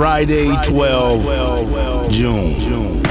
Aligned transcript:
Friday, 0.00 0.50
12 0.64 2.10
June. 2.10 3.02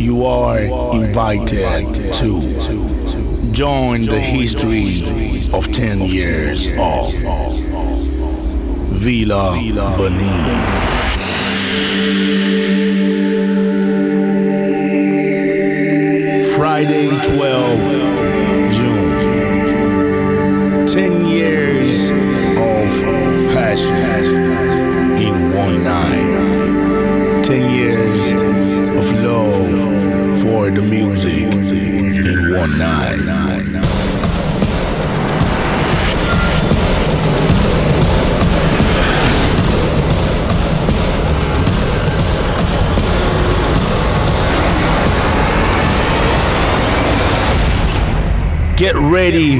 You 0.00 0.24
are 0.24 0.58
invited 0.92 1.94
to 2.14 2.40
join 3.52 4.02
the 4.02 4.18
history 4.18 5.04
of 5.56 5.70
10 5.70 6.00
years 6.00 6.72
of 6.76 7.14
Villa 8.98 9.52
Benin. 9.96 10.42
Friday, 16.56 17.10
12 17.36 18.01
passion 23.72 25.16
in 25.16 25.56
one 25.56 25.82
night. 25.82 27.44
10 27.44 27.70
years 27.70 28.32
of 29.00 29.22
love 29.22 30.42
for 30.42 30.70
the 30.70 30.82
music 30.82 31.52
in 32.26 32.52
one 32.54 32.78
night. 32.78 33.61
Get 48.76 48.94
ready 48.96 49.58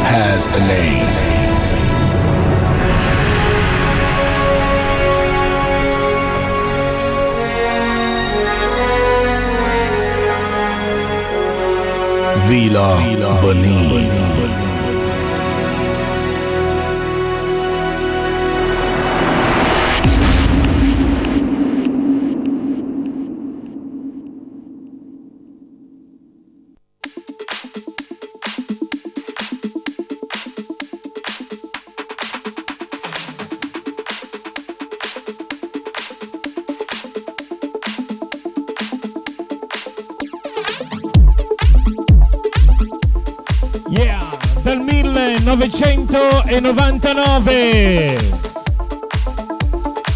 has 0.06 0.46
a 0.48 0.60
name. 0.68 1.08
Villa 12.48 12.98
Benin. 13.42 14.69
1999 47.20 48.18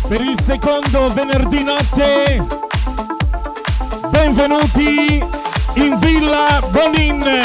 per 0.08 0.22
il 0.22 0.40
secondo 0.42 1.14
venerdì 1.14 1.64
notte 1.64 2.46
benvenuti 4.10 5.22
in 5.74 6.00
Villa 6.00 6.62
Bonin 6.72 7.43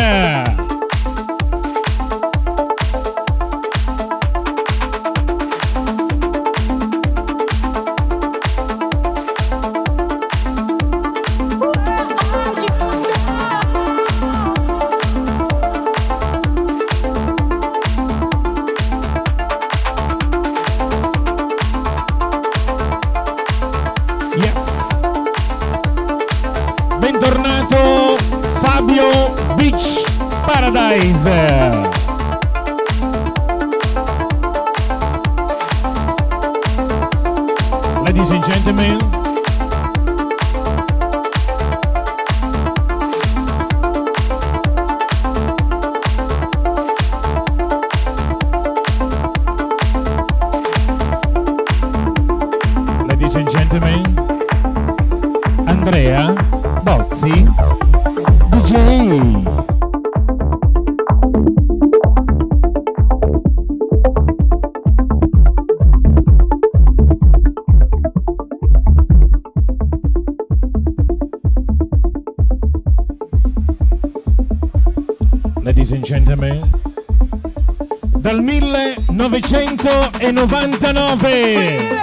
e 80.28 80.33
99. 80.33 81.97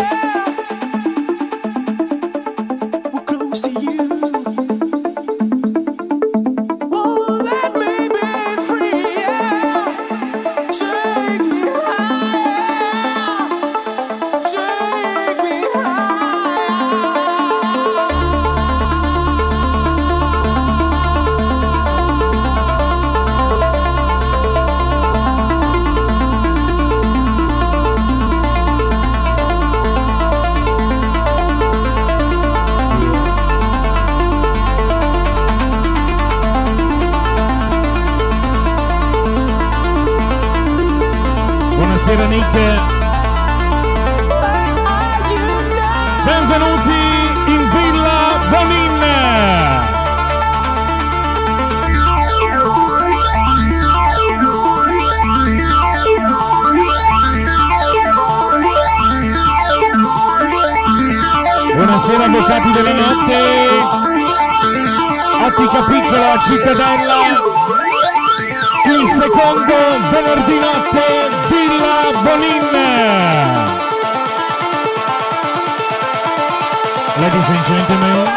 ladies 77.26 77.50
and 77.50 77.66
gentlemen, 77.66 78.28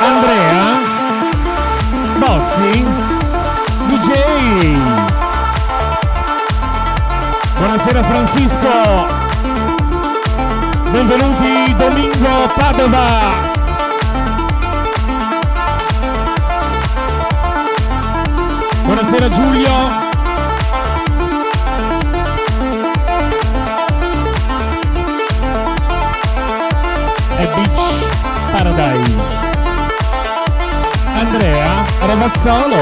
Andrea 0.00 0.64
Bozzi, 2.18 2.74
DJ. 3.88 4.10
Buonasera 7.58 8.02
Francisco, 8.04 9.06
benvenuti 10.92 11.74
Domingo 11.76 12.48
Padova. 12.54 13.34
Buonasera 18.84 19.28
Giulio, 19.28 20.05
Paradise. 28.66 29.14
Andrea 31.14 31.84
Ravazzolo. 32.00 32.78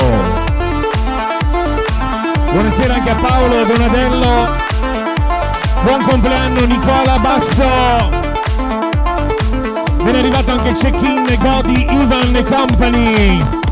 Buonasera 2.52 2.94
anche 2.94 3.10
a 3.10 3.14
Paolo 3.14 3.64
Donadello. 3.64 4.56
Buon 5.82 6.02
compleanno 6.04 6.64
Nicola 6.64 7.18
Basso. 7.18 8.08
Ben 10.02 10.14
arrivato 10.14 10.52
anche 10.52 10.72
Check-in 10.72 11.36
Godi, 11.40 11.86
Ivan 11.90 12.36
e 12.36 12.42
Company. 12.44 13.63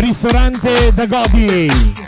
ristorante 0.00 0.92
Dagobi. 0.94 2.03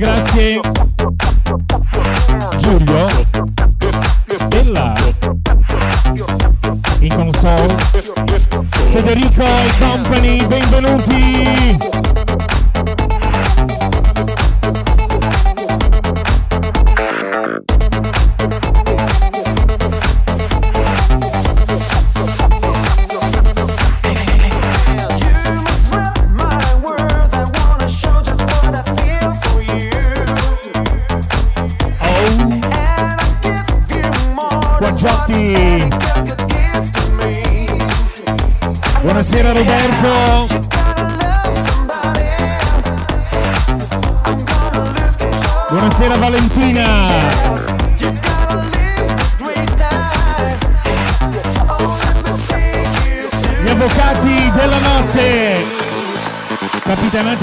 grazie. 0.00 0.69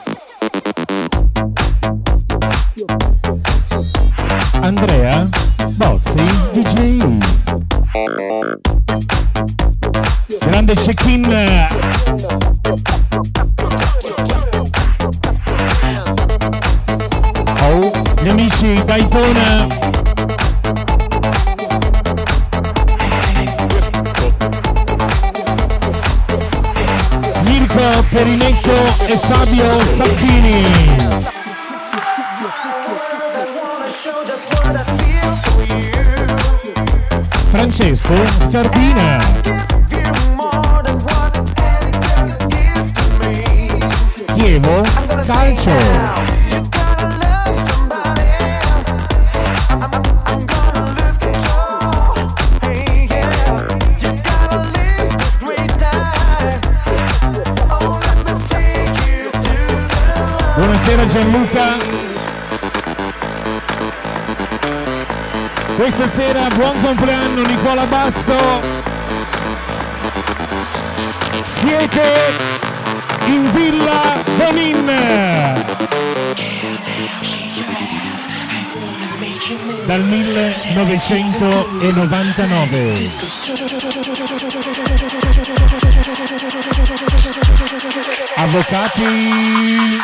Avvocati! 88.35 89.99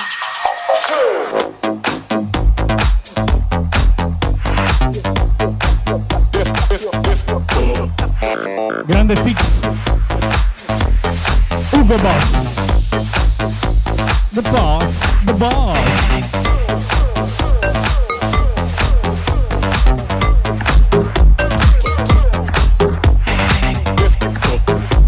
Grande 8.88 9.15
fix. 9.17 9.67
Ugo 11.74 11.98
Boss. 11.98 12.31
The 14.31 14.41
boss, 14.43 15.25
the 15.25 15.33
boss. 15.33 16.12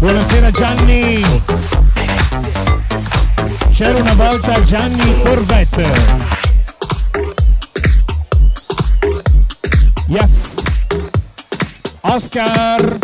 Buonasera 0.06 0.50
Gianni. 0.52 1.20
C'era 3.72 3.98
una 3.98 4.14
volta 4.14 4.62
Gianni 4.62 5.20
Corvette. 5.24 5.92
Yes. 10.06 10.62
Oscar. 12.02 12.98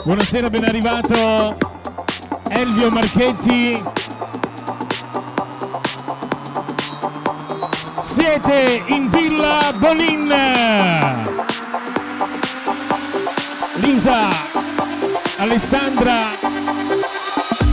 Buonasera, 0.06 0.48
ben 0.48 0.62
arrivato 0.62 1.56
Elvio 2.46 2.90
Marchetti. 2.92 3.82
Siete 8.02 8.84
in 8.86 9.10
Villa 9.10 9.72
Bonin. 9.76 10.32
Lisa, 13.80 14.28
Alessandra, 15.38 16.26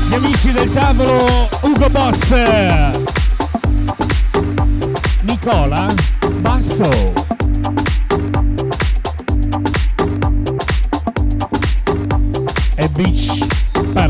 gli 0.10 0.14
amici 0.16 0.52
del 0.52 0.74
tavolo, 0.74 1.48
Ugo 1.62 1.90
Boss, 1.92 2.34
Nicola, 5.22 5.86
Basso. 6.40 7.23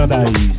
Paradise. 0.08 0.34
Yes. 0.34 0.53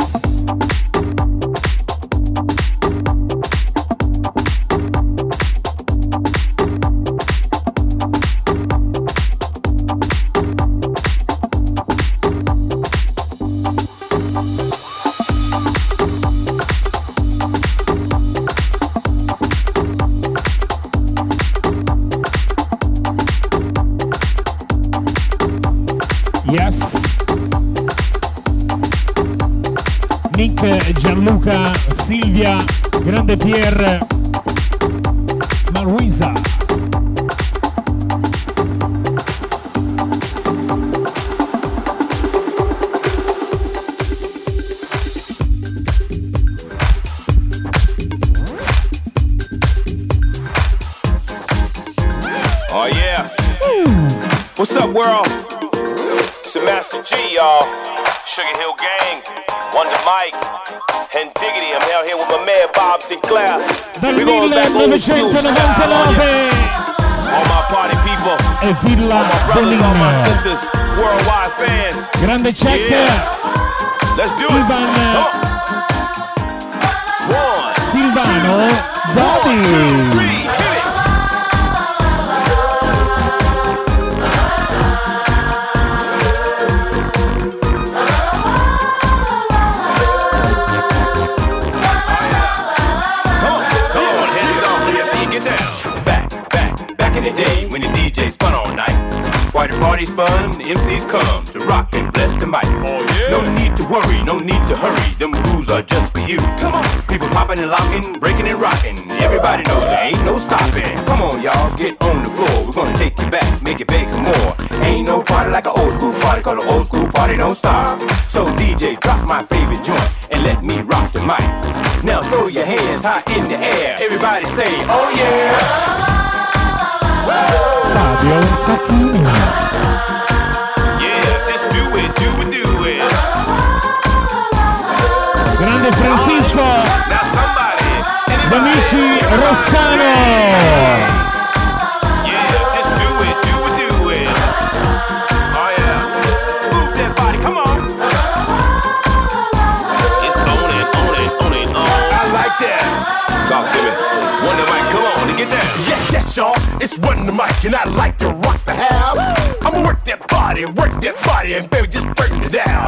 Run 157.75 157.89
and 157.89 157.91
I 157.91 157.97
like 157.97 158.19
to 158.19 158.29
rock 158.29 158.65
the 158.65 158.75
house. 158.75 159.19
I'ma 159.65 159.83
work 159.83 160.05
that 160.05 160.27
body, 160.29 160.65
work 160.65 160.93
that 161.03 161.17
body, 161.25 161.55
and 161.55 161.69
baby, 161.71 161.89
just 161.89 162.07
turn 162.17 162.43
it 162.43 162.53
down. 162.53 162.87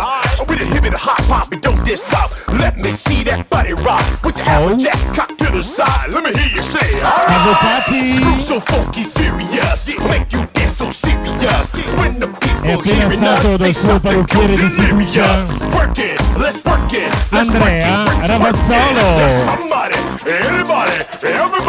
With 0.48 0.60
a 0.60 0.64
hip 0.64 0.84
and 0.84 0.94
a 0.94 0.98
hop 0.98 1.20
hop, 1.26 1.52
and 1.52 1.60
don't 1.60 1.82
diss 1.84 2.02
stop. 2.02 2.30
Let 2.48 2.78
me 2.78 2.90
see 2.92 3.24
that 3.24 3.48
body 3.50 3.74
rock. 3.74 4.04
Put 4.22 4.38
your 4.38 4.46
Oh. 4.46 4.70
applejack 4.70 4.98
cock 5.14 5.36
to 5.38 5.50
the 5.50 5.62
side. 5.62 6.12
Let 6.12 6.22
me 6.24 6.32
hear 6.38 6.50
you 6.56 6.62
say, 6.62 7.02
alright. 7.02 7.30
Avvocati 7.30 8.22
Groove 8.22 8.40
so 8.40 8.60
funky, 8.60 9.04
furious, 9.04 9.88
it 9.88 10.00
make 10.06 10.32
you 10.32 10.46
dance 10.52 10.76
so 10.76 10.90
serious. 10.90 11.70
When 11.98 12.18
the 12.20 12.28
people 12.28 12.70
appena 12.70 13.10
stato 13.10 13.56
dal 13.56 13.74
suo 13.74 13.98
parrucchiere 14.00 14.54
di 14.54 14.68
fiducia 14.70 15.26
Andrea 17.30 18.04
Ravazzolo. 18.26 19.06
Somebody, 19.44 19.94
anybody, 20.26 20.92
everybody 21.22 21.65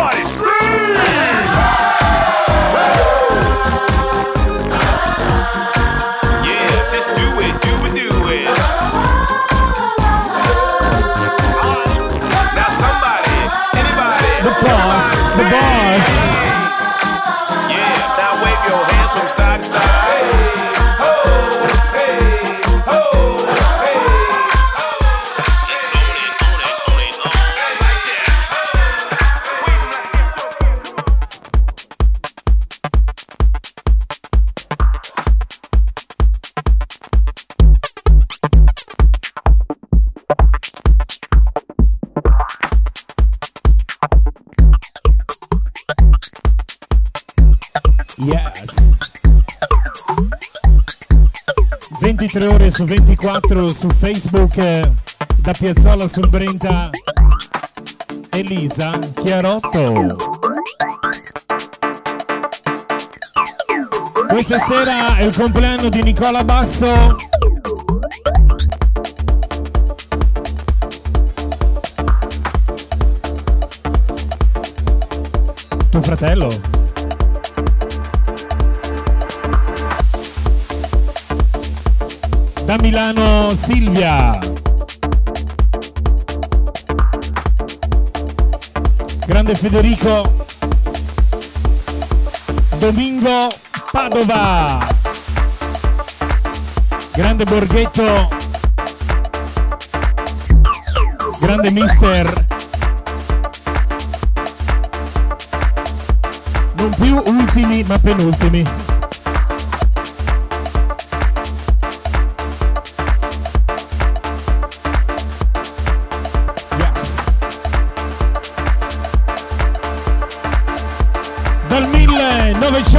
23 52.37 52.47
ore 52.47 52.69
su 52.69 52.83
24 52.83 53.67
su 53.67 53.89
Facebook 53.89 54.57
eh, 54.57 54.91
da 55.37 55.51
Piazzola 55.57 56.07
sul 56.07 56.29
Brenta 56.29 56.91
Elisa 58.29 58.99
Chiarotto. 59.23 60.15
Questa 64.27 64.59
sera 64.59 65.17
è 65.17 65.23
il 65.23 65.35
compleanno 65.35 65.89
di 65.89 66.03
Nicola 66.03 66.43
Basso. 66.43 67.15
Tuo 75.89 76.01
fratello? 76.03 76.76
Da 82.67 82.75
Milano 82.79 83.47
Silvia. 83.49 84.37
Grande 89.25 89.55
Federico. 89.55 90.45
Domingo 92.77 93.53
Padova. 93.89 94.85
Grande 97.13 97.45
Borghetto. 97.45 98.27
Grande 101.39 101.71
Mister. 101.71 102.45
Non 106.79 106.89
più 106.99 107.15
ultimi 107.27 107.83
ma 107.83 107.97
penultimi. 107.97 108.86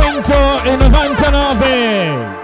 1999. 0.09 2.37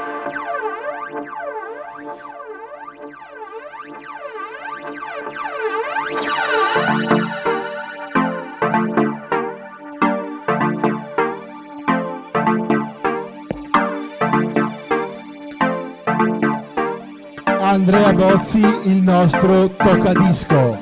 Andrea 17.60 18.12
Bozzi, 18.12 18.64
il 18.84 19.02
nostro 19.02 19.68
toccadisco. 19.76 20.78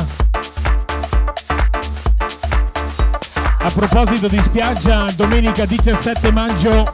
A 3.59 3.71
proposito 3.75 4.29
di 4.29 4.39
spiaggia, 4.41 5.07
domenica 5.17 5.65
17 5.65 6.31
maggio 6.31 6.85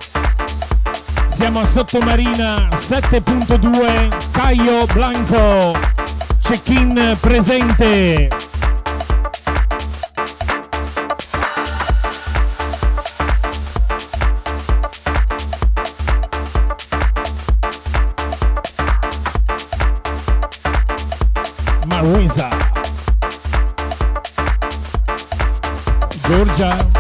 siamo 1.29 1.61
a 1.61 1.67
Sottomarina 1.67 2.69
7.2 2.69 4.31
Caio 4.31 4.87
Blanco 4.93 5.90
check-in 6.51 7.17
presente. 7.21 8.29
Marisa. 21.87 22.49
Georgia 26.27 27.00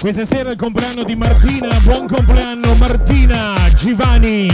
Questa 0.00 0.24
sera 0.24 0.48
è 0.48 0.52
il 0.52 0.58
compleanno 0.58 1.02
di 1.02 1.14
Martina, 1.14 1.68
buon 1.82 2.06
compleanno 2.06 2.74
Martina 2.76 3.54
Givani. 3.74 4.48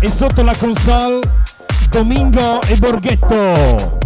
E 0.00 0.10
sotto 0.10 0.42
la 0.42 0.54
console 0.54 1.20
Domingo 1.88 2.60
e 2.60 2.76
Borghetto. 2.76 3.98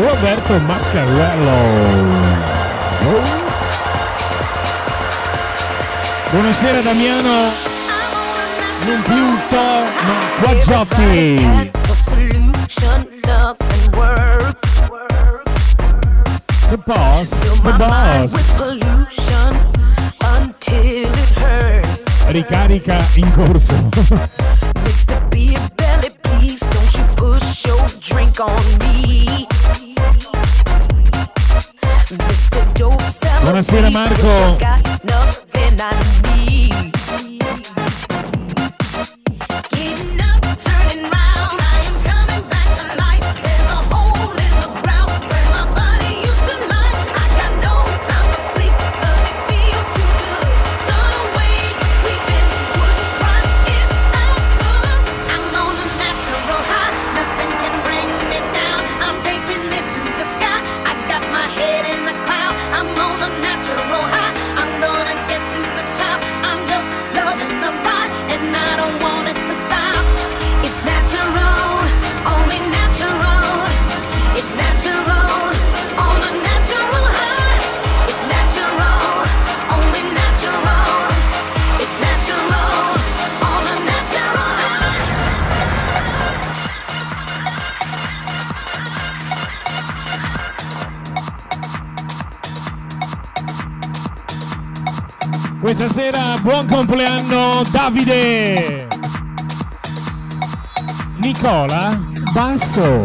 Roberto 0.00 0.58
Mascarello. 0.60 1.56
Buonasera 6.30 6.80
Damiano, 6.82 7.50
non 8.84 9.02
più 9.02 9.36
so. 9.48 9.56
ma 9.56 10.14
qua 10.40 10.52
Quaggiotti. 10.54 11.70
The 16.68 16.76
boss, 16.84 17.28
the 17.62 17.72
boss. 17.72 18.78
Ricarica 22.26 23.04
in 23.14 23.32
corso. 23.32 23.88
drink 28.00 28.40
on 28.40 28.78
me. 28.78 28.87
Buenas 33.48 33.66
tardes, 33.66 33.92
Marco. 33.94 34.87
questa. 95.78 96.38
Buon 96.42 96.66
compleanno 96.66 97.62
Davide! 97.70 98.88
Nicola 101.18 101.98
Basso. 102.32 103.04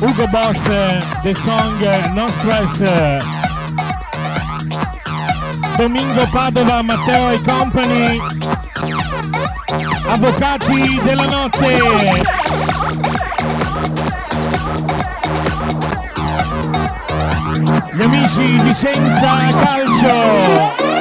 Ugo 0.00 0.26
Boss, 0.28 0.60
The 1.22 1.34
Song 1.34 2.12
No 2.12 2.28
Stress. 2.28 2.82
Domingo 5.76 6.26
Padova, 6.30 6.82
Matteo 6.82 7.30
e 7.30 7.40
Company. 7.42 8.20
Avvocati 10.06 11.00
della 11.04 11.24
notte. 11.24 12.52
Gli 17.92 18.02
amici 18.02 18.58
Vicenza 18.62 19.36
Calcio. 19.50 20.93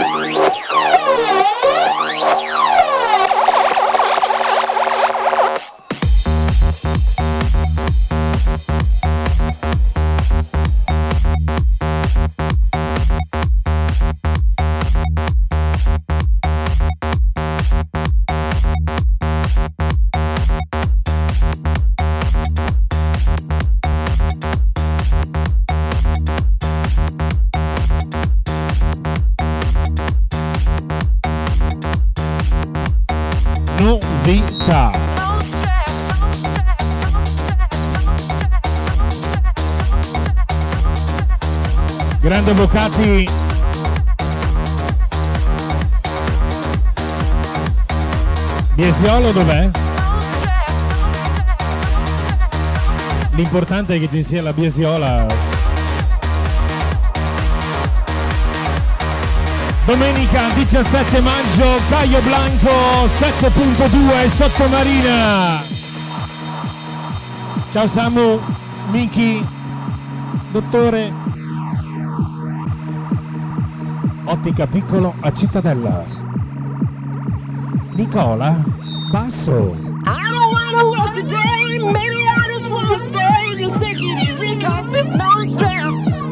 Grande 42.54 42.62
Avvocati. 42.62 43.28
Biesiolo 48.76 49.32
dov'è? 49.32 49.72
L'importante 53.32 53.96
è 53.96 54.00
che 54.00 54.10
ci 54.10 54.24
sia 54.24 54.42
la 54.44 54.54
Biesiola. 54.54 55.26
Domenica 59.86 60.50
17 60.54 61.22
maggio, 61.22 61.78
Caio 61.89 62.22
Blanco 62.22 63.06
7.2 63.06 64.30
Sottomarina. 64.30 65.62
Ciao 67.72 67.88
Samu, 67.88 68.39
Miki, 68.92 69.46
dottore. 70.52 71.33
Ottica 74.34 74.65
Piccolo 74.65 75.13
a 75.22 75.32
Cittadella. 75.32 76.04
Nicola, 77.93 78.63
basso. 79.12 79.76
I 80.06 80.32
don't 80.32 80.52
wanna 80.52 80.86
work 80.89 81.13
today. 81.13 81.78
Maybe 81.78 82.26
I 82.26 82.48
just 82.48 82.72
wanna 82.72 82.98
stay. 82.98 83.56
Just 83.60 83.80
take 83.80 84.00
it 84.00 84.28
easy, 84.28 84.58
cause 84.58 84.89
there's 84.89 85.12
no 85.12 85.30
stress. 85.43 86.24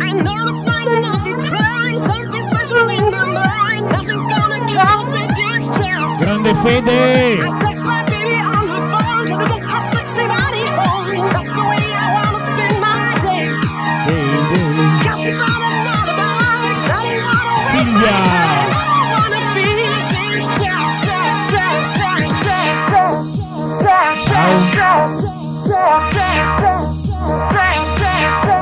I 0.00 0.12
know 0.20 0.48
it's 0.48 0.64
not 0.64 0.86
enough 0.86 1.22
for 1.26 1.42
crime. 1.48 1.98
Something 1.98 2.42
special 2.42 2.86
in 2.90 3.10
my 3.10 3.24
mind. 3.24 3.88
Nothing's 3.90 4.26
gonna 4.26 4.60
cause 4.68 5.10
me 5.10 5.26
distress. 5.34 6.10
Grande 6.22 6.54
Fede. 6.62 7.40
I 7.40 7.58
text 7.64 7.82
my 7.84 8.02
baby 8.04 8.36
on 8.36 8.68
her 8.68 8.82
phone, 8.92 9.26
trying 9.28 9.48
to 9.48 9.54
get 9.56 9.64
her 9.64 9.80
stress. 24.68 25.24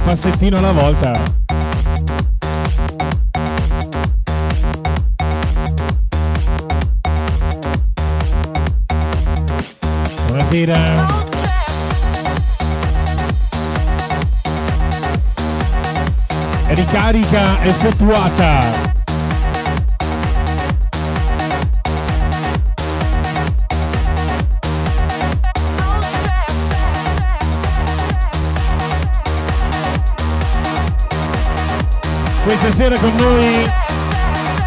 Passettino 0.05 0.57
alla 0.59 0.71
volta. 0.71 1.21
Buonasera. 10.25 11.07
Ricarica 16.67 17.61
effettuata. 17.63 18.88
Questa 32.49 32.71
sera 32.71 32.97
con 32.97 33.15
noi 33.15 33.71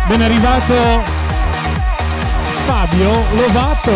ben 0.07 0.23
arrivato 0.23 1.03
Fabio 2.65 3.25
Lovato. 3.33 3.93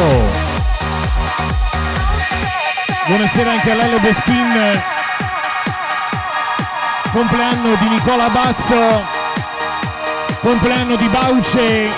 Buonasera 3.07 3.53
anche 3.53 3.71
a 3.71 3.75
Lello 3.77 4.01
Beschin. 4.01 4.83
Compleanno 7.13 7.77
di 7.77 7.89
Nicola 7.91 8.29
Basso. 8.29 9.05
Compleanno 10.41 10.97
di 10.97 11.07
Bauce. 11.07 11.89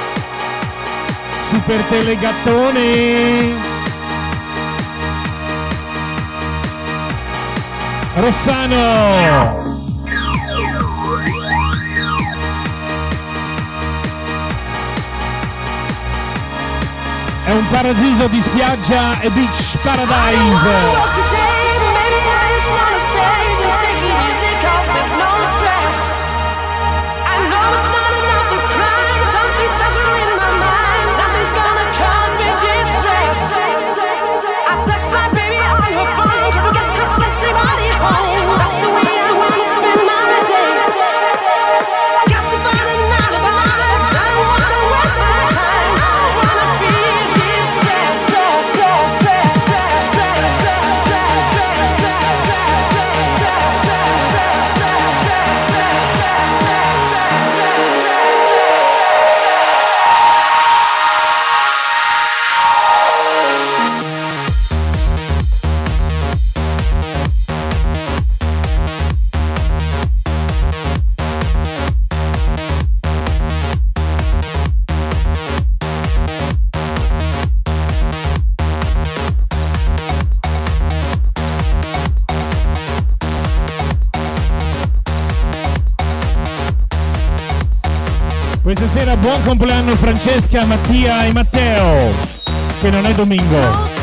Super 1.48 1.80
Telegattone. 1.88 3.54
Rossano. 8.14 9.67
È 17.48 17.52
un 17.52 17.66
paradiso 17.70 18.26
di 18.26 18.42
spiaggia 18.42 19.18
e 19.20 19.30
beach 19.30 19.78
paradise. 19.82 21.27
Buon 89.28 89.42
compleanno 89.42 89.94
Francesca, 89.94 90.64
Mattia 90.64 91.26
e 91.26 91.32
Matteo, 91.32 92.14
che 92.80 92.88
non 92.88 93.04
è 93.04 93.12
domingo. 93.12 93.97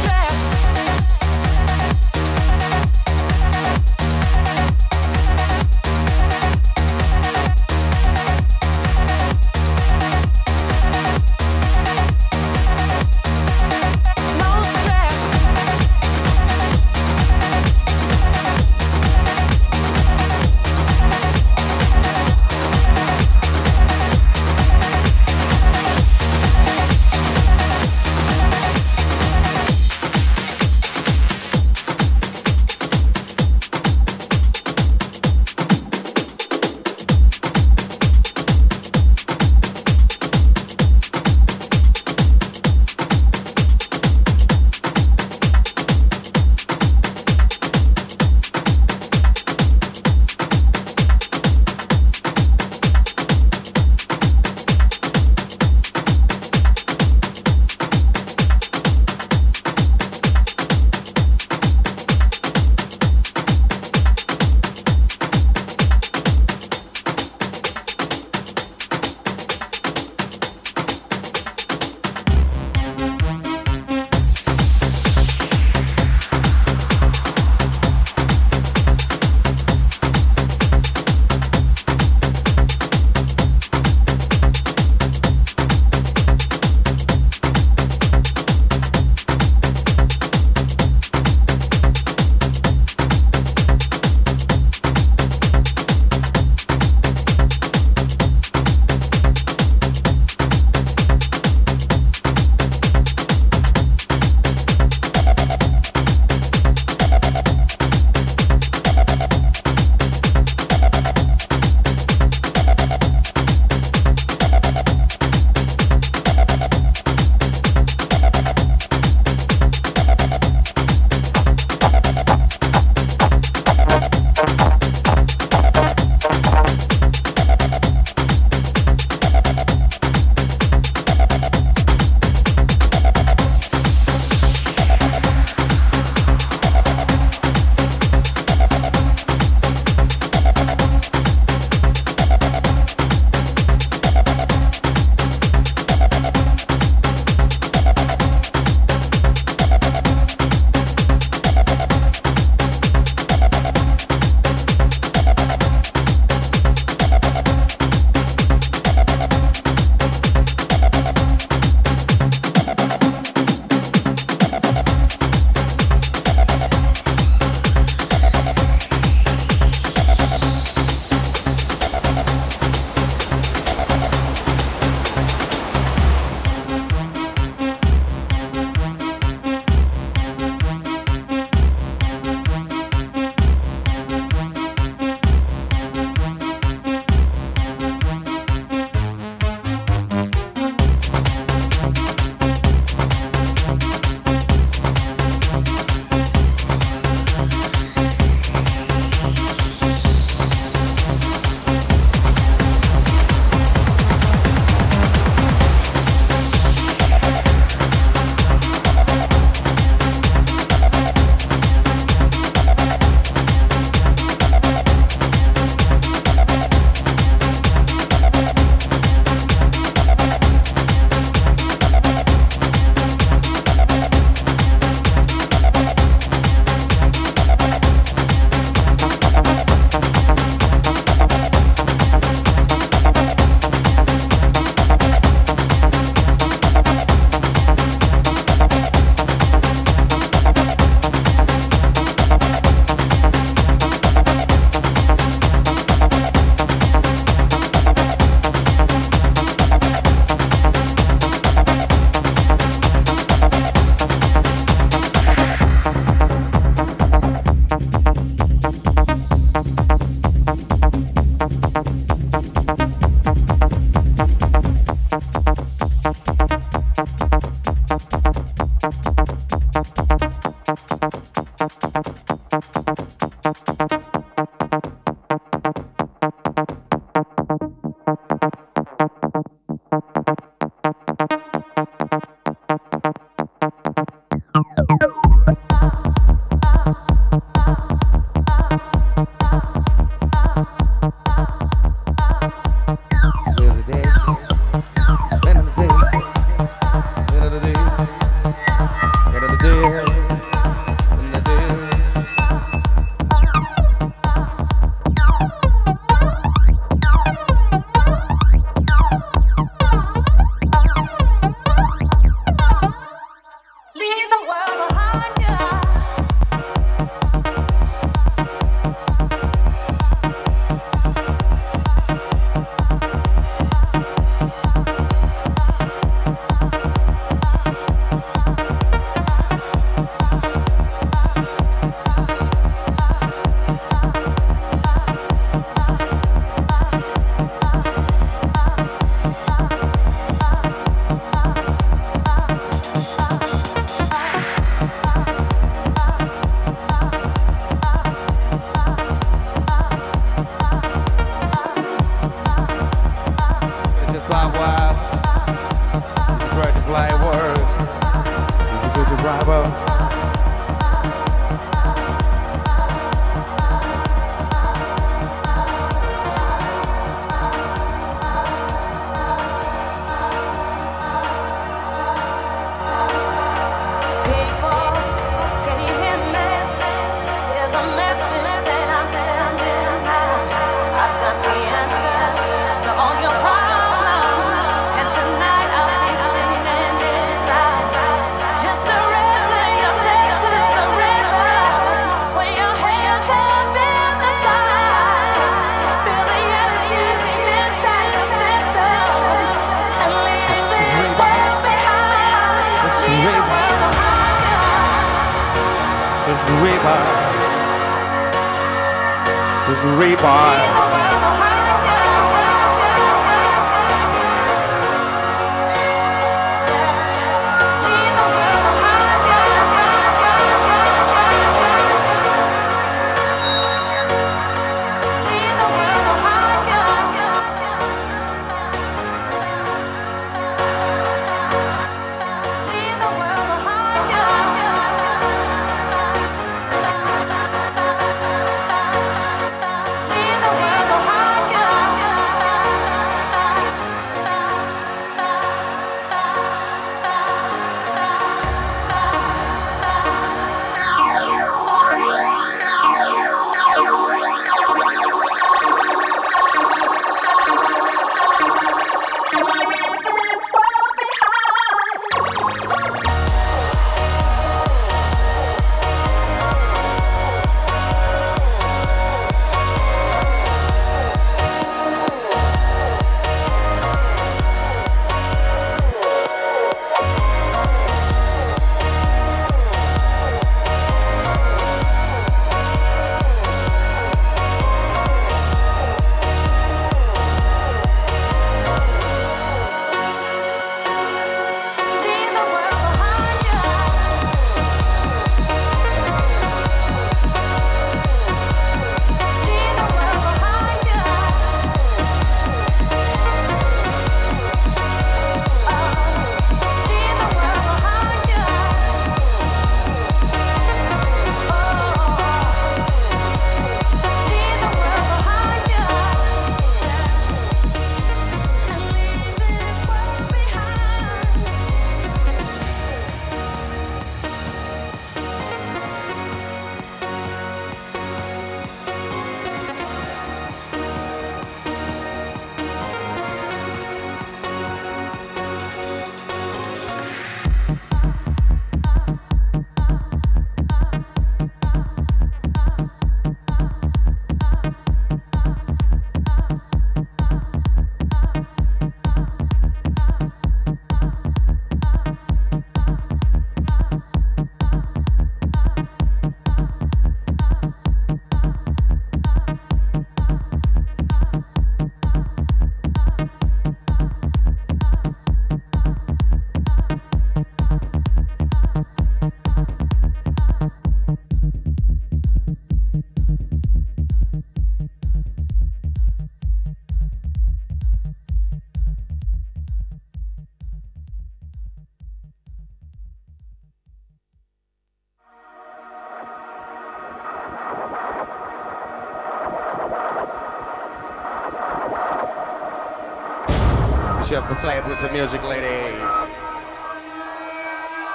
The 594.36 594.42
flag 594.56 594.86
with 594.86 595.00
the 595.00 595.10
music 595.14 595.42
lady. 595.44 595.96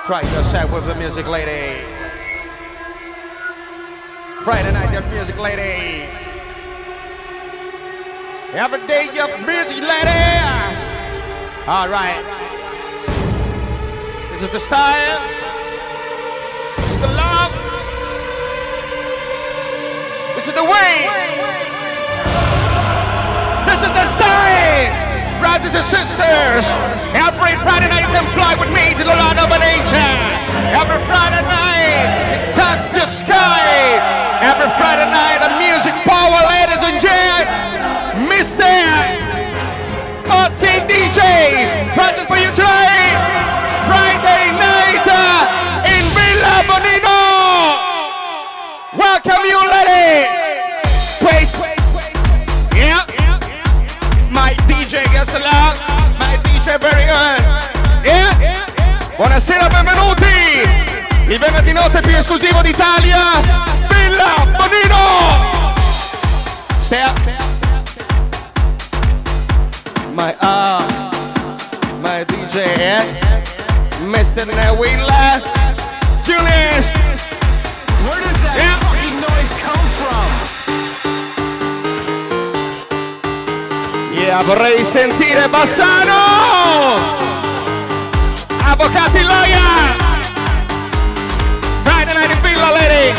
Try 0.05 0.21
your 0.21 0.45
set 0.45 0.71
with 0.71 0.85
the 0.85 0.95
music 0.95 1.27
lady. 1.27 1.83
Friday 4.45 4.71
night, 4.71 4.93
the 4.93 5.01
music 5.09 5.39
lady. 5.39 6.05
Every 8.53 8.87
day, 8.87 9.09
your 9.15 9.29
music 9.47 9.81
lady. 9.81 10.27
All 11.67 11.89
right. 11.89 12.23
This 14.33 14.43
is 14.43 14.51
the 14.51 14.61
style. 14.61 15.21
This 16.77 16.91
is 16.93 17.01
the 17.01 17.09
love. 17.09 17.53
This 20.37 20.49
is 20.49 20.55
the 20.55 20.65
way. 20.65 21.60
Brothers 25.41 25.73
and 25.73 25.85
sisters, 25.85 26.65
every 27.17 27.57
Friday 27.65 27.89
night 27.89 28.05
you 28.13 28.21
fly 28.37 28.55
with 28.61 28.69
me 28.77 28.93
to 28.93 29.05
the 29.05 29.17
land 29.17 29.41
of 29.41 29.49
nature. 29.49 30.13
Every 30.77 31.01
Friday 31.09 31.41
night, 31.49 32.53
touch 32.55 32.85
the 32.93 33.07
sky. 33.07 33.97
Every 34.45 34.69
Friday 34.77 35.09
night, 35.09 35.30
Buonasera, 59.21 59.67
benvenuti. 59.67 60.25
Il 61.29 61.39
venerdì 61.39 61.73
notte 61.73 62.01
più 62.01 62.17
esclusivo 62.17 62.63
d'Italia. 62.63 63.39
Villa 63.91 64.47
Bonino. 64.57 64.97
Up. 66.91 67.19
My 70.15 70.35
uh, 70.41 70.83
my 72.01 72.25
DJ, 72.25 72.79
yeah. 72.79 73.05
Mr. 74.07 74.47
Nawila. 74.47 75.43
Julius. 76.25 76.91
Where 78.07 78.21
does 78.23 78.41
that 78.41 78.79
fucking 78.81 79.21
noise 79.21 79.53
come 79.61 79.89
from? 80.01 80.29
Yeah, 84.15 84.43
vorrei 84.45 84.83
sentire 84.83 85.47
Bassano! 85.49 87.20
Bocati 88.81 89.23
Lawyer. 89.23 89.73
Friday 91.85 92.15
night 92.15 92.31
in 92.33 92.39
Villa, 92.41 92.73
lady. 92.73 93.13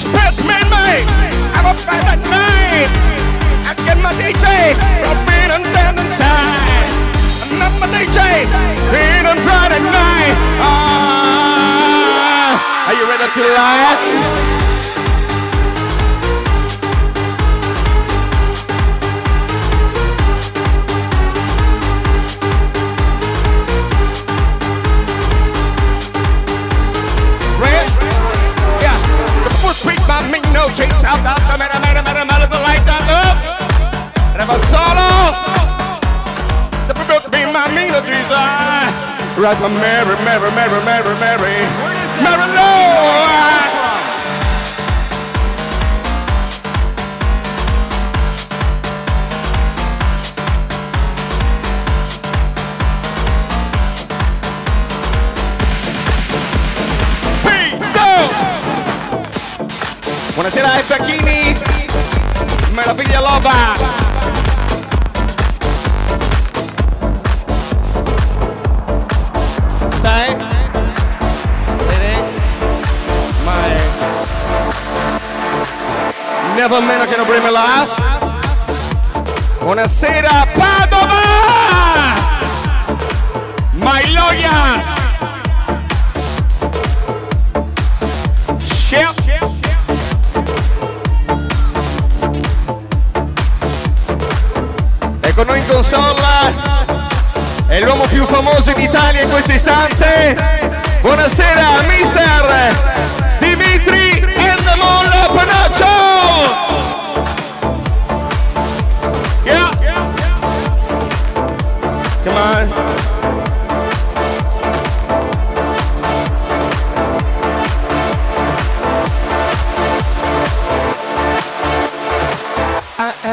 Sportsman, 0.00 0.64
mate. 0.72 1.04
I'm 1.52 1.66
up 1.68 1.76
by 1.84 2.00
night. 2.00 2.88
I 3.68 3.74
get 3.84 3.98
my 4.00 4.16
DJ 4.16 4.72
from 5.04 5.18
being 5.28 5.50
on 5.52 5.60
down 5.76 5.98
inside. 6.00 6.88
I'm 7.44 7.52
not 7.60 7.72
my 7.84 7.86
DJ. 7.92 8.48
Being 8.88 9.26
on 9.26 9.36
Friday 9.44 9.80
night. 9.92 10.36
Ah. 10.64 12.56
Are 12.88 12.94
you 12.94 13.04
ready 13.04 13.28
to 13.28 13.42
lie? 13.52 14.73
By 30.64 30.72
me, 30.72 30.72
no 30.72 30.74
chase 30.74 31.04
out 31.04 31.20
the 31.22 31.58
matter, 31.58 31.78
matter, 31.80 32.02
matter, 32.02 32.24
matter, 32.24 32.46
the 32.46 32.58
light 32.58 32.86
up. 32.88 33.36
And 34.32 34.42
if 34.42 34.48
I 34.48 34.56
solo, 34.72 35.08
the 36.88 36.94
book 37.06 37.30
be 37.30 37.44
my 37.44 37.68
melodies. 37.72 38.30
I 38.30 38.88
write 39.38 39.60
my 39.60 39.68
Mary, 39.68 40.16
Mary, 40.24 40.50
Mary, 40.54 40.84
Mary, 40.84 41.14
Mary, 41.20 41.66
Mary, 42.22 42.46
Lord. 42.54 43.73
Buonasera 60.44 60.72
ai 60.74 60.82
Facchini, 60.82 61.58
meraviglia 62.72 63.18
loba. 63.18 63.50
Dai. 70.02 70.36
Never 76.54 76.82
meno 76.82 77.04
che 77.06 77.16
non 77.16 77.24
bring 77.26 77.42
me 77.42 77.50
là. 77.50 77.86
Buonasera 79.60 80.46
Padova! 80.52 81.22
My 83.72 84.02
Con 95.34 95.46
noi 95.46 95.58
in 95.58 95.66
console 95.66 96.22
è 97.66 97.80
l'uomo 97.80 98.06
più 98.06 98.24
famoso 98.24 98.70
in 98.70 98.80
Italia 98.80 99.22
in 99.22 99.30
questo 99.30 99.50
istante. 99.50 100.36
Buonasera, 101.00 101.82
mister 101.88 102.72
Dimitri 103.40 104.20
Endemol 104.20 105.10
Panaccio! 105.34 105.86
Yeah. 109.44 109.70
Come 112.22 112.38
on. 112.38 113.13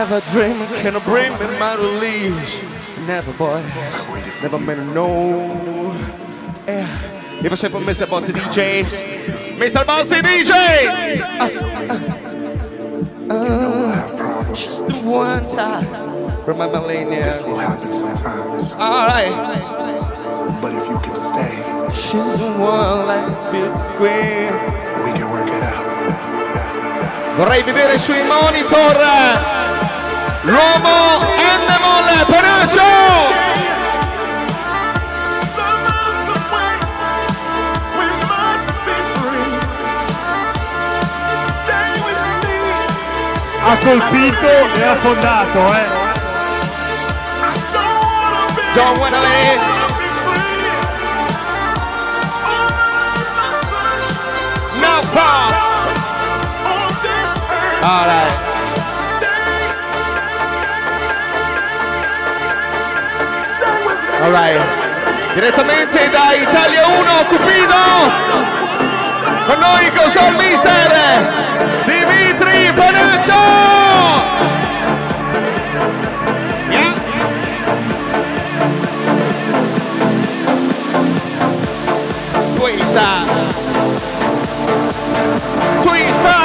I 0.01 0.05
have 0.05 0.17
a 0.17 0.31
dream, 0.31 0.57
can 0.81 0.95
I 0.95 0.99
bring 1.05 1.31
me 1.33 1.45
my 1.59 1.75
release? 1.75 2.59
Never, 3.05 3.31
boy, 3.33 3.61
never 4.41 4.57
meant 4.57 4.79
to 4.79 4.85
know. 4.95 5.93
Yeah. 6.65 7.43
If 7.45 7.51
I 7.51 7.55
say 7.55 7.69
for 7.69 7.81
Mr. 7.81 8.09
Bossy 8.09 8.33
DJ, 8.33 8.83
Mr. 9.59 9.85
Bossy 9.85 10.15
DJ! 10.15 11.21
Uh, 11.29 11.43
uh, 13.29 13.37
uh, 13.37 14.53
just 14.55 14.87
the 14.87 14.93
one 15.05 15.47
time 15.47 15.85
from 16.45 16.57
my 16.57 16.65
millennia. 16.65 17.31
Alright. 18.73 19.31
But 20.63 20.73
if 20.73 20.89
you 20.89 20.99
can 20.99 21.15
stay, 21.15 21.61
She's 21.93 22.39
the 22.39 22.49
one 22.57 23.05
like 23.05 23.51
beauty 23.51 23.83
queen. 23.97 24.51
we 25.05 25.11
can 25.13 25.29
work 25.29 25.47
it 25.47 25.61
out. 25.61 25.91
Vorrei 27.37 27.61
vedere 27.61 27.99
sui 27.99 28.23
monitor 28.23 29.60
l'uomo 30.43 31.19
Endemol 31.37 32.25
Panaccio! 32.25 32.81
Ha 43.63 43.77
colpito 43.77 44.47
e 44.73 44.83
ha 44.83 44.95
fondato, 44.95 45.73
eh. 45.73 45.99
John 48.73 48.97
Wendeley. 48.97 49.59
No 54.79 55.01
problem. 55.11 55.55
All 57.83 58.05
right. 58.05 58.40
All 64.21 64.29
right. 64.31 64.61
Direttamente 65.33 66.07
da 66.11 66.33
Italia 66.35 66.85
1 66.85 67.25
Cupido. 67.27 67.75
Con 69.47 69.57
noi 69.57 69.91
cosa 69.95 70.27
il 70.27 70.35
mister 70.35 70.91
Dimitri 71.85 72.71
Panaccio. 72.75 73.33
Yeah. 76.69 76.93
Twista. 82.53 83.07
Twista. 85.81 86.35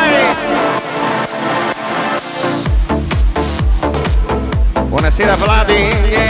Buonasera 4.88 5.36
Vladi, 5.36 6.25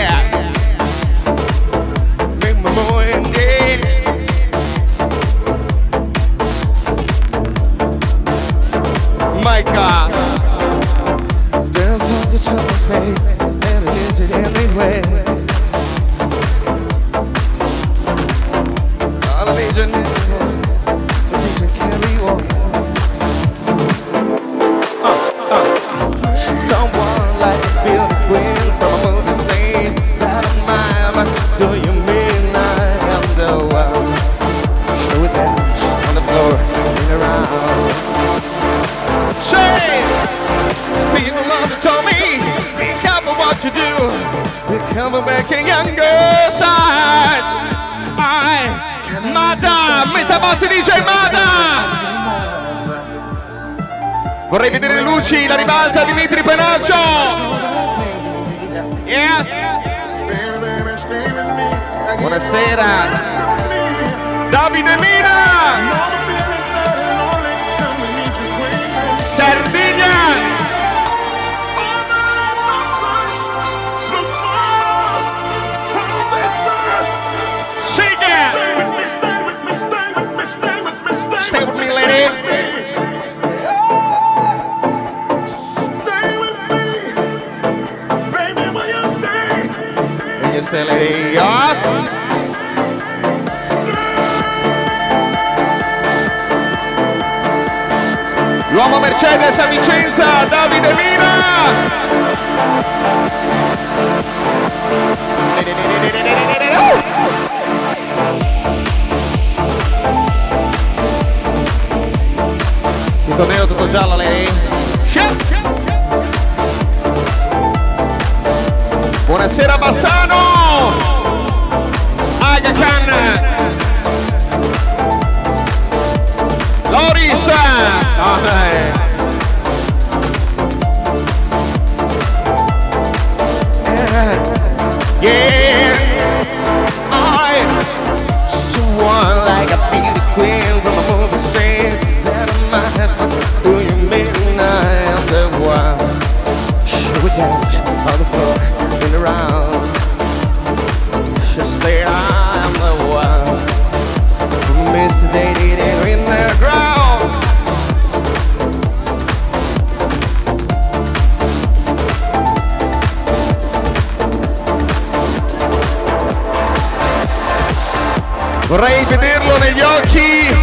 Vorrei 168.77 169.07
vederlo 169.07 169.57
negli 169.57 169.81
occhi 169.81 170.55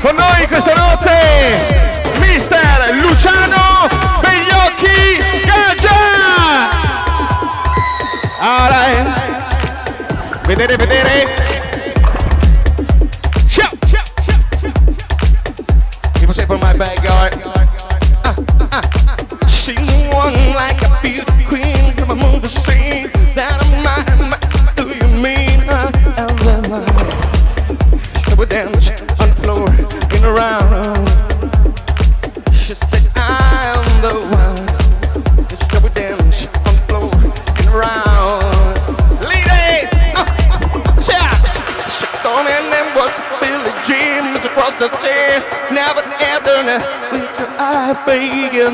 con 0.00 0.16
noi 0.16 0.48
questa 0.48 0.72
notte, 0.74 2.10
Mister 2.18 2.90
Luciano 3.00 3.88
Begliocchi 4.20 5.22
Gaggia! 5.44 5.94
Ah, 8.40 8.68
dai. 8.68 9.12
Vedere, 10.44 10.76
vedere! 10.76 11.51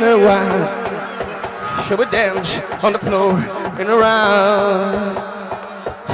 wonder 0.00 0.24
why 0.24 1.84
she 1.88 1.94
would 1.94 2.10
dance 2.10 2.60
on 2.84 2.92
the 2.92 2.98
floor 3.00 3.34
and 3.80 3.88
around. 3.88 5.16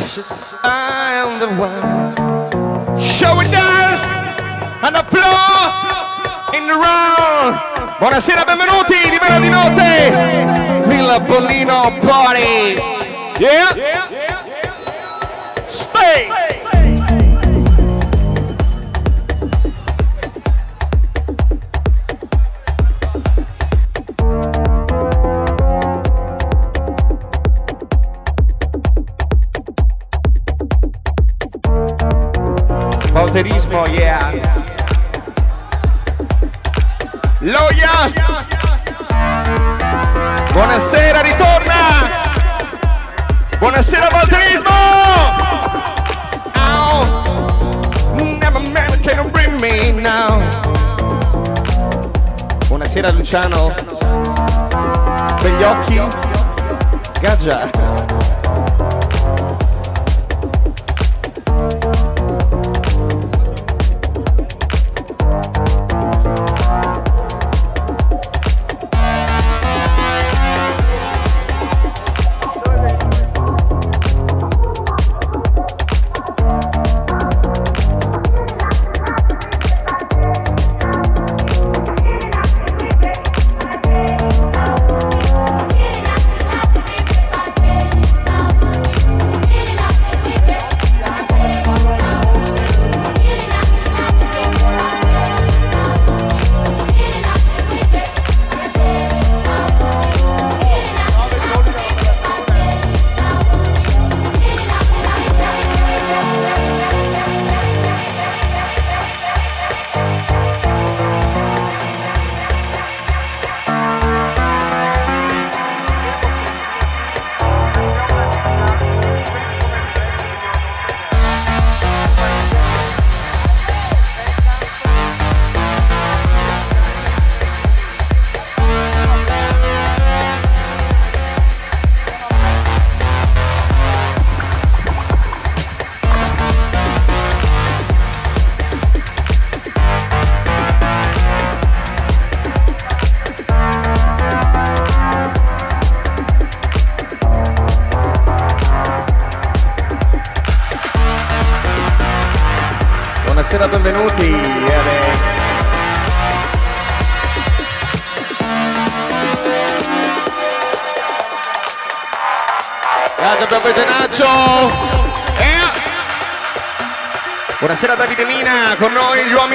She 0.09 0.23
I 0.63 1.21
am 1.21 1.39
the 1.39 1.49
one. 1.61 2.97
She 2.99 3.27
would 3.27 3.51
dance 3.53 4.05
on 4.81 4.93
the 4.95 5.05
floor 5.13 5.45
and 6.57 6.71
around. 6.71 7.61
Buonasera, 8.01 8.45
benvenuti, 8.47 9.11
libera 9.11 9.39
di 9.39 9.51
notte. 9.51 10.87
Villa 10.89 11.19
Bolino 11.21 11.93
Party. 12.01 12.81
Yeah. 13.39 13.77
yeah. 13.77 13.94
Freedom 53.05 53.23
Channel, 53.23 53.75
Bellocchi, 55.43 56.01
Gaggia. 57.21 57.74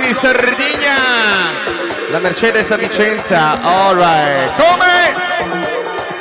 di 0.10 0.16
Sardegna. 0.16 0.96
La 2.10 2.18
Mercedes 2.18 2.72
a 2.72 2.78
Vicenza, 2.78 3.62
all 3.62 3.96
right. 3.96 4.56
Come? 4.56 5.14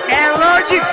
È 0.04 0.28
logico! 0.36 0.86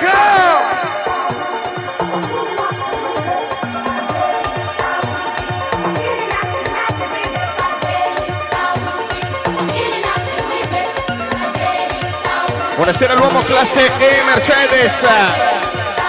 Buonasera 12.76 13.12
l'uomo 13.14 13.40
classe 13.40 13.92
E 13.98 14.22
Mercedes. 14.24 15.04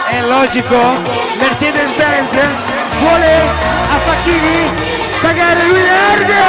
È 0.10 0.22
logico? 0.22 0.78
Mercedes 1.38 1.92
Benz 1.92 2.32
vuole 3.00 3.40
a 3.90 3.98
Facchini 4.06 5.07
magari 5.22 5.68
lui 5.68 5.82
erga 5.82 6.46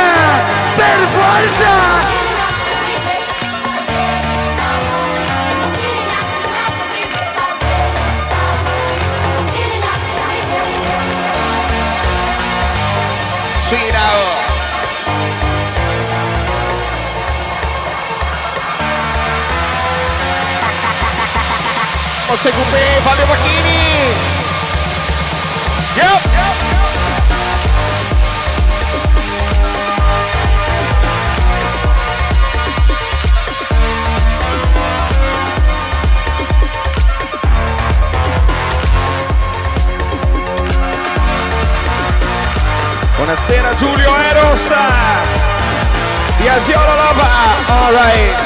per 0.77 1.01
forza 1.15 2.07
Girao 13.69 14.47
Você 22.29 22.53
Coupé, 22.53 23.01
valeu 23.05 23.27
Paquini! 23.27 24.38
Buonasera 43.49 43.75
Giulio 43.77 44.15
Eros. 44.15 44.61
Yasiolo 46.39 46.95
Lava. 46.97 47.29
All 47.67 47.95
right. 47.95 48.37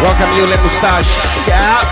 Welcome 0.00 0.36
you 0.36 0.46
Le 0.46 0.58
Mustache. 0.58 1.08
Yeah. 1.46 1.86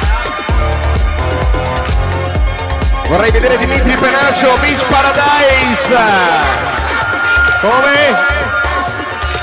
Vorrei 3.06 3.30
vedere 3.30 3.56
Dimitri 3.58 3.94
Penaccio, 3.94 4.56
Beach 4.58 4.84
Paradise. 4.86 5.94
Come? 7.60 8.16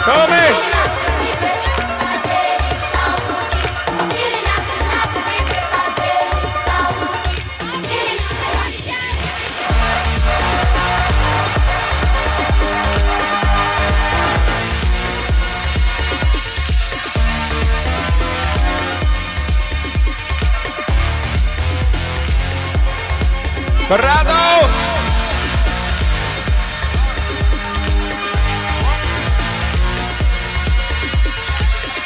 Come? 0.04 0.79
Bravo! 23.90 24.68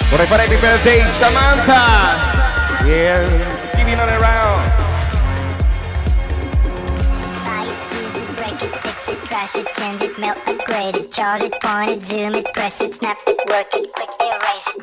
Vorrei 0.09 0.25
fare 0.27 0.43
happy 0.43 0.55
birthday 0.55 1.09
Samantha! 1.09 2.85
Yeah, 2.85 3.75
giving 3.75 3.99
on 3.99 4.07
around. 4.07 4.71
Crash 9.27 9.55
it, 9.55 9.67
change 9.75 10.03
it, 10.03 10.17
melt, 10.17 10.37
upgrade 10.47 10.95
it, 10.95 11.11
charge 11.11 11.43
it, 11.43 11.53
point 11.61 11.89
it, 11.89 12.05
zoom 12.05 12.33
it, 12.33 12.47
press 12.53 12.79
it, 12.79 12.93
snap 12.93 13.17
it, 13.27 13.37
work 13.49 13.67
it, 13.73 13.92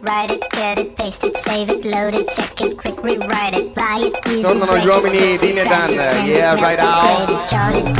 write 0.02 0.30
it, 0.30 0.40
cut 0.50 0.78
it, 0.78 0.96
paste 0.96 1.24
it, 1.24 1.36
save 1.38 1.68
it, 1.68 1.84
load 1.84 2.14
it, 2.14 2.28
check 2.34 2.60
it, 2.60 2.76
quick 2.76 3.02
rewrite 3.02 3.54
it, 3.54 3.74
buy 3.74 3.98
it, 4.00 4.14
use 4.26 4.38
it, 4.38 4.42
Tornano 4.42 4.76
gli 4.78 4.86
uomini 4.86 5.38
di 5.38 5.52
Nedan, 5.52 5.90
yeah, 6.26 6.54
right 6.54 6.78
out. 6.78 7.30
Aga 7.50 7.76
it, 7.76 7.90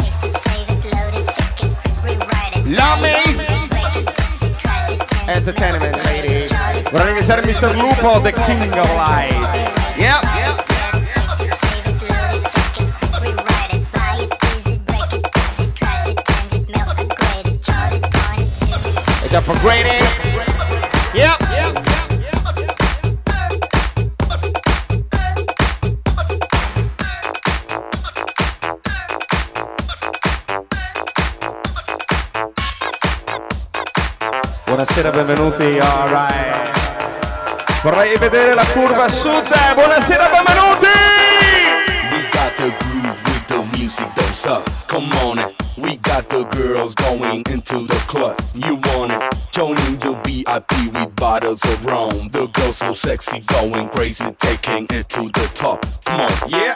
paste 0.00 0.24
it, 0.24 0.36
save 0.40 0.70
it, 0.70 0.84
load 0.84 1.14
it, 1.14 1.28
check 1.36 1.60
it, 1.64 1.76
quick 2.00 2.18
rewrite 2.18 2.56
it, 2.56 2.66
Love 2.66 3.00
buy 3.00 3.08
it, 3.08 3.26
me. 3.26 3.32
use 3.32 3.50
it, 3.50 3.74
fix 3.74 4.42
it, 4.42 4.58
trash 4.58 4.90
it, 4.90 4.98
change 5.10 5.28
it, 5.28 5.36
Entertainment, 5.36 6.04
ladies. 6.04 6.50
Vorrei 6.90 7.06
ringraziare 7.06 7.42
Mr. 7.42 7.74
Lupo, 7.76 8.20
the 8.20 8.32
king 8.32 8.78
of 8.78 8.88
lights. 8.94 9.63
It's 19.36 19.48
upgraded. 19.48 19.98
Yep. 21.12 21.38
Buonasera, 34.66 35.10
benvenuti. 35.10 35.78
Alright. 35.80 36.70
Vorrei 37.82 38.16
vedere 38.16 38.54
la 38.54 38.64
curva 38.66 39.08
sud. 39.08 39.48
Buonasera, 39.74 40.28
benvenuti. 40.30 40.86
We 42.12 42.28
got 42.30 42.54
the 42.54 42.72
groove 42.78 43.20
with 43.24 43.46
the 43.46 43.76
music, 43.76 44.06
don't 44.14 44.32
suck. 44.32 44.62
Come 44.86 45.08
on 45.24 45.38
it. 45.40 45.63
We 45.76 45.96
got 45.96 46.28
the 46.28 46.44
girls 46.44 46.94
going 46.94 47.42
into 47.50 47.86
the 47.86 48.04
club. 48.06 48.40
You 48.54 48.76
want 48.76 49.10
it? 49.10 49.22
Joining 49.50 49.98
the 49.98 50.12
VIP 50.24 50.92
with 50.92 51.16
bottles 51.16 51.64
of 51.64 51.84
rum. 51.84 52.28
The 52.28 52.46
girls 52.46 52.76
so 52.76 52.92
sexy, 52.92 53.40
going 53.40 53.88
crazy, 53.88 54.30
taking 54.38 54.86
it 54.90 55.08
to 55.10 55.22
the 55.22 55.50
top. 55.54 55.84
Come 56.04 56.20
on, 56.20 56.48
yeah. 56.48 56.74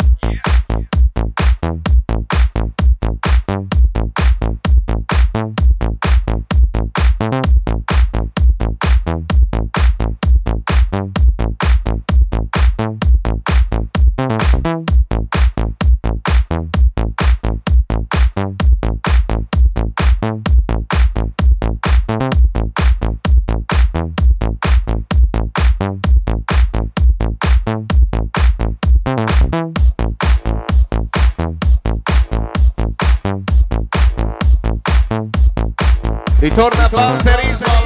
Ritorna 36.58 36.86
a 36.86 36.88
Panterismo, 36.88 37.77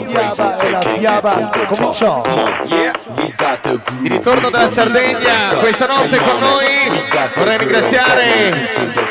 fiaba 0.00 0.56
e 0.56 0.70
la 0.70 1.66
cominciò? 1.66 2.20
Groove. 2.20 2.92
Di 4.00 4.08
ritorno 4.08 4.50
dalla 4.50 4.68
Sardegna, 4.68 5.56
questa 5.60 5.86
notte 5.86 6.18
con 6.18 6.30
on 6.30 6.38
noi 6.40 7.04
vorrei 7.34 7.58
ringraziare 7.58 8.70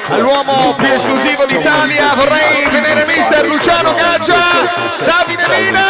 all'uomo 0.09 0.73
più 0.75 0.87
esclusivo 0.87 1.45
d'Italia, 1.45 2.13
vorrei 2.15 2.69
vedere 2.69 3.05
mister 3.05 3.45
Luciano 3.45 3.93
Gaggia, 3.93 4.35
Davide 5.05 5.59
Lina, 5.59 5.85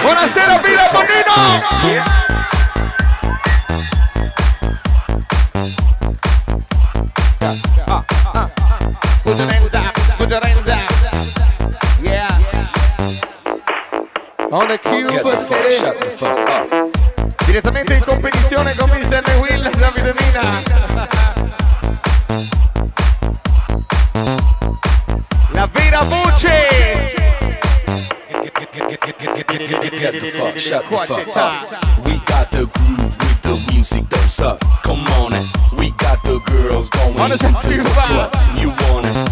buonasera 0.00 0.58
Villa 0.58 0.88
Bonino! 0.92 2.34
Put 7.86 8.65
On 14.66 14.72
the 14.72 14.78
cube, 14.78 15.10
Get 15.10 15.22
the 15.22 15.30
fuck, 15.30 15.70
shut 15.70 16.00
the 16.00 16.06
fuck 16.06 16.48
up. 16.50 17.46
direttamente 17.46 17.94
in 17.94 18.02
competizione 18.02 18.74
con 18.74 18.90
Mr. 18.90 19.22
Will 19.38 19.62
Davide 19.78 20.12
Mina. 20.18 20.62
La 25.52 25.68
vera 25.72 26.02
voce! 26.02 27.14
Get 30.00 30.18
the 30.18 30.32
fuck, 30.32 30.58
shut 30.58 30.84
the 30.88 30.96
fuck 31.06 31.36
up. 31.36 32.04
We 32.04 32.20
got 32.24 32.50
the 32.50 32.66
groove 32.66 33.16
with 33.20 33.42
the 33.42 33.72
music, 33.72 34.08
don't 34.08 34.28
suck. 34.28 34.58
Come 34.82 35.06
on 35.22 35.32
it. 35.32 35.46
We 35.78 35.92
got 35.92 36.20
the 36.24 36.40
girls 36.40 36.88
going 36.88 37.30
into 37.30 37.84
the 37.84 37.88
club. 37.88 38.34
You 38.58 38.70
want 38.70 39.06
it? 39.06 39.25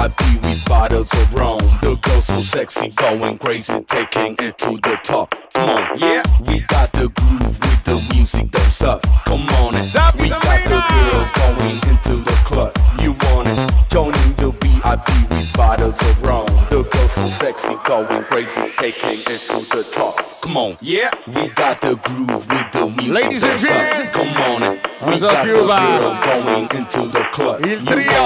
VIP 0.00 0.42
with 0.42 0.64
bottles 0.64 1.12
of 1.12 1.34
rum. 1.34 1.58
The 1.82 1.94
girls 2.00 2.24
so 2.24 2.40
sexy, 2.40 2.88
going 2.88 3.36
crazy, 3.36 3.80
taking 3.82 4.34
it 4.38 4.56
to 4.58 4.70
the 4.76 4.98
top. 5.02 5.34
Come 5.52 5.68
on, 5.68 5.98
yeah. 5.98 6.22
We 6.48 6.60
got 6.60 6.90
the 6.92 7.10
groove 7.10 7.60
with 7.60 7.84
the 7.84 8.14
music, 8.14 8.50
don't 8.50 8.72
suck. 8.72 9.02
Come 9.26 9.46
on 9.60 9.74
it. 9.74 9.92
We 10.18 10.30
got 10.30 10.64
the 10.64 10.80
girls 10.88 11.30
going 11.32 11.76
into 11.90 12.24
the 12.24 12.36
club. 12.44 12.72
You 13.02 13.12
want 13.12 13.48
it? 13.48 13.58
Joining 13.90 14.32
the 14.36 14.52
VIP 14.60 15.08
with 15.30 15.52
bottles 15.52 16.00
of 16.00 16.22
rum. 16.22 16.46
The 16.70 16.82
girls 16.82 17.09
so 17.09 17.09
sexy, 17.40 17.74
going 17.84 18.22
crazy, 18.24 18.70
taking 18.76 19.20
it 19.20 19.40
to 19.48 19.58
the 19.72 19.82
top. 19.94 20.14
Come 20.42 20.56
on, 20.56 20.76
yeah. 20.80 21.10
We 21.26 21.48
got 21.48 21.80
the 21.80 21.96
groove 21.96 22.48
with 22.48 22.72
the 22.72 22.86
music. 22.86 23.24
Ladies 23.24 23.42
and 23.42 23.58
gentlemen. 23.58 24.12
Come 24.12 24.28
on 24.42 24.62
it. 24.62 24.86
We 25.06 25.18
got 25.18 25.46
the 25.46 25.52
girls 25.52 26.18
going 26.18 26.68
into 26.76 27.00
the 27.08 27.24
club. 27.32 27.64
Il 27.64 27.80
You 27.80 27.86
trio. 27.86 28.22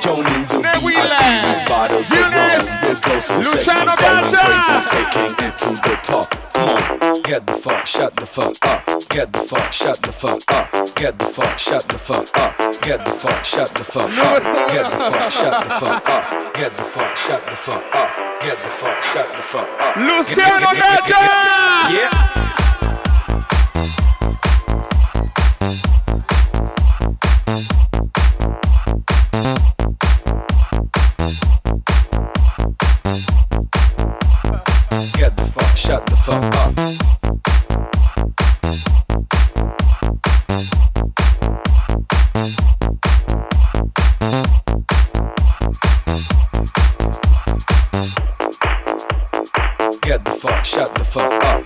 Joining 0.00 0.46
the 0.48 0.58
Ne 0.64 0.72
VIP 0.72 0.82
Wille. 0.82 1.44
with 1.44 1.68
bottles 1.68 2.10
of 2.10 2.18
rum. 2.18 2.32
The 2.80 3.00
girls 3.04 3.24
so 3.24 3.36
Luciano 3.38 3.94
sexy, 3.96 4.00
going 4.00 4.32
crazy, 4.32 4.76
taking 4.94 5.46
it 5.46 5.58
to 5.58 5.70
the 5.84 5.94
top. 6.02 6.28
Come 6.54 6.68
on, 6.70 6.93
get 7.24 7.46
the 7.46 7.54
fuck, 7.54 7.86
shut 7.86 8.14
the 8.16 8.26
fuck 8.26 8.56
up. 8.66 9.08
Get 9.08 9.32
the 9.32 9.40
fuck, 9.40 9.72
shut 9.72 10.00
the 10.02 10.12
fuck 10.12 10.42
up. 10.52 10.94
Get 10.94 11.18
the 11.18 11.24
fuck, 11.24 11.58
shut 11.58 11.88
the 11.88 11.98
fuck 11.98 12.36
up. 12.36 12.58
Get 12.82 13.04
the 13.04 13.12
fuck, 13.12 13.44
shut 13.44 13.74
the 13.74 13.84
fuck 13.84 14.18
up. 14.18 14.28
Get 14.68 14.90
the 14.90 14.96
fuck, 14.98 15.30
shut 15.32 15.64
the 15.64 15.70
fuck 15.70 16.06
up. 16.06 16.54
Get 16.54 16.76
the 16.76 16.82
fuck, 16.84 17.16
shut 17.16 17.44
the 17.46 17.56
fuck 17.56 17.94
up. 17.94 18.10
Get 18.42 18.58
the 18.62 18.68
fuck, 18.68 19.02
shut 19.04 19.28
the 19.28 19.42
fuck 19.42 19.68
up. 19.80 19.96
Luciano 19.96 20.66
Gaggia! 20.74 21.18
Yeah. 21.94 22.30
Get 35.18 35.36
the 35.36 35.44
fuck, 35.44 35.76
shut 35.76 36.06
the 36.06 36.16
fuck 36.16 36.54
up. 36.54 37.03
Shut 50.62 50.94
the 50.94 51.04
fuck 51.04 51.44
up. 51.44 51.64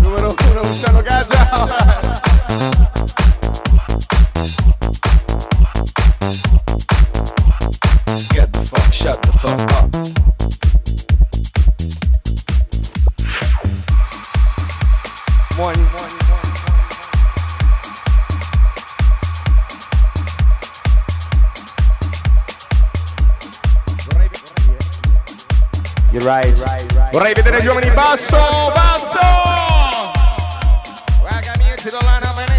Numero 0.00 0.34
uno, 0.50 0.62
Luciano 0.62 1.02
Gaggia. 1.02 1.44
Get 8.30 8.52
the 8.52 8.60
fuck, 8.64 8.92
shut 8.92 9.22
the 9.22 9.32
fuck 9.38 9.72
up. 9.72 10.03
You're 26.14 26.22
right. 26.26 27.10
Vorrei 27.10 27.34
vedere 27.34 27.60
gli 27.60 27.66
uomini 27.66 27.90
basso, 27.90 28.36
basso! 28.72 29.18
Welcome 31.20 31.66
you 31.66 31.74
to 31.74 31.90
the 31.90 32.53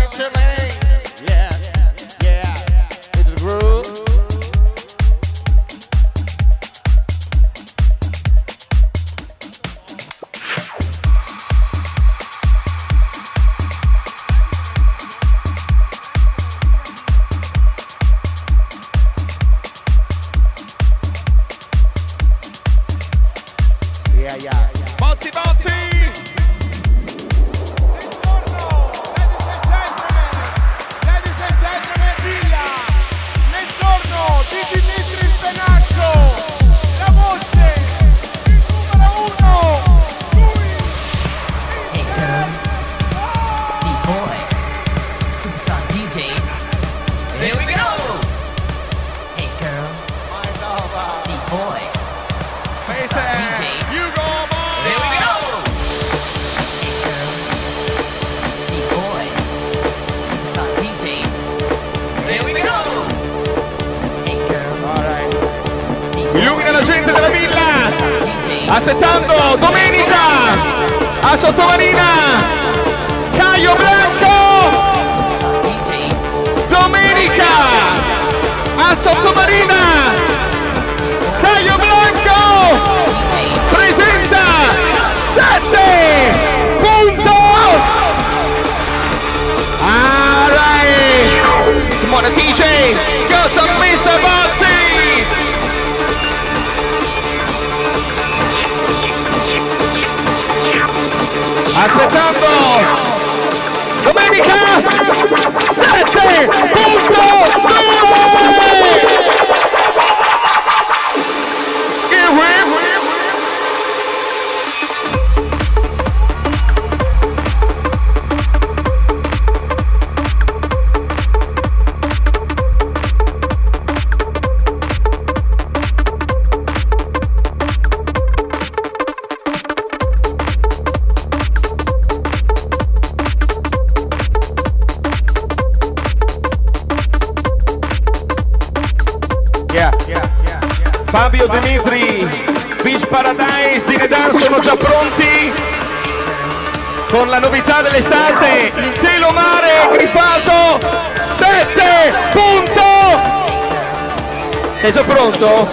Sei 154.86 154.94
già 154.94 155.04
pronto? 155.04 155.68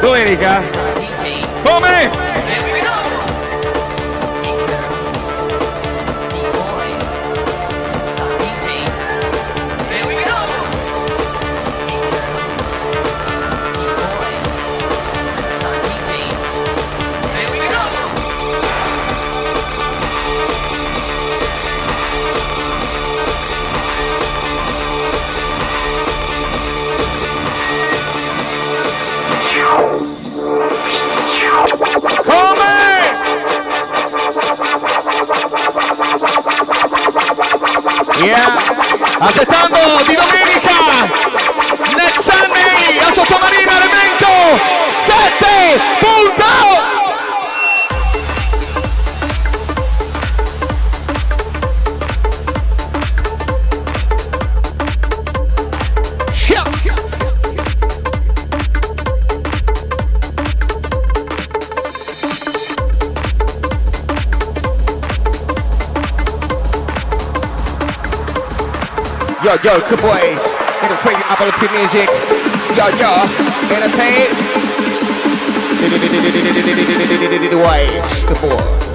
Domenica? 0.00 0.62
Come? 1.64 2.27
Aspettando 39.20 39.78
di 40.06 40.14
domenica 40.14 41.08
Next 41.96 42.30
Sunday 42.30 42.98
a 43.00 43.12
Sottomarina 43.12 43.72
Elemento 43.76 44.28
7 45.00 45.80
Yo, 69.48 69.54
yo, 69.64 69.80
good 69.88 70.02
boys. 70.02 70.44
Gonna 70.78 70.98
trade 71.00 71.16
you 71.16 71.24
up 71.24 71.40
on 71.40 71.48
the 71.48 71.56
music. 71.72 72.10
Yo, 72.76 72.84
yo, 73.00 73.24
entertain. 73.72 74.28
Waves, 77.56 78.20
good 78.26 78.40
boy. 78.42 78.87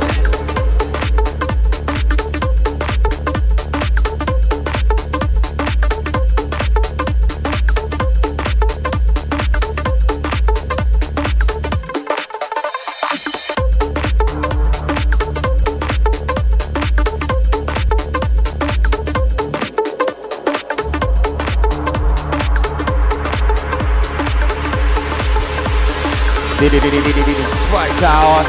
Poi, 27.73 27.89
Ciao. 27.97 28.43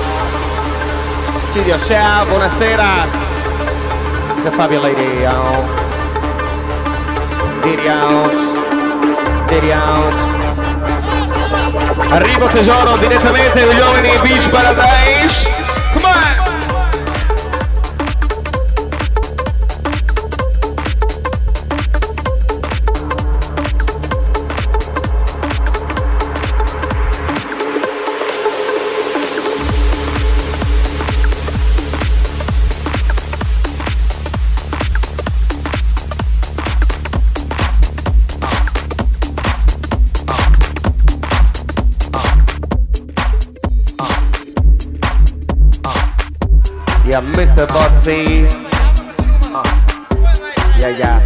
Video 1.54 1.78
ciao, 1.78 2.26
buonasera. 2.26 3.06
Se 4.42 4.50
Fabio 4.50 4.82
Lady 4.82 5.24
out. 5.24 5.64
Didi 7.62 7.88
out. 7.88 8.36
Didi 9.46 9.70
out. 9.72 10.18
Arrivo 12.10 12.48
tesoro 12.48 12.98
direttamente 12.98 13.64
dagli 13.64 13.80
uomini 13.80 14.18
Beach 14.18 14.46
Paradise. 14.50 15.63
Yeah, 47.14 47.20
Mr. 47.20 47.62
Bozzi. 47.68 48.48
Uh. 49.54 49.62
Yeah, 50.80 50.98
yeah. 50.98 51.22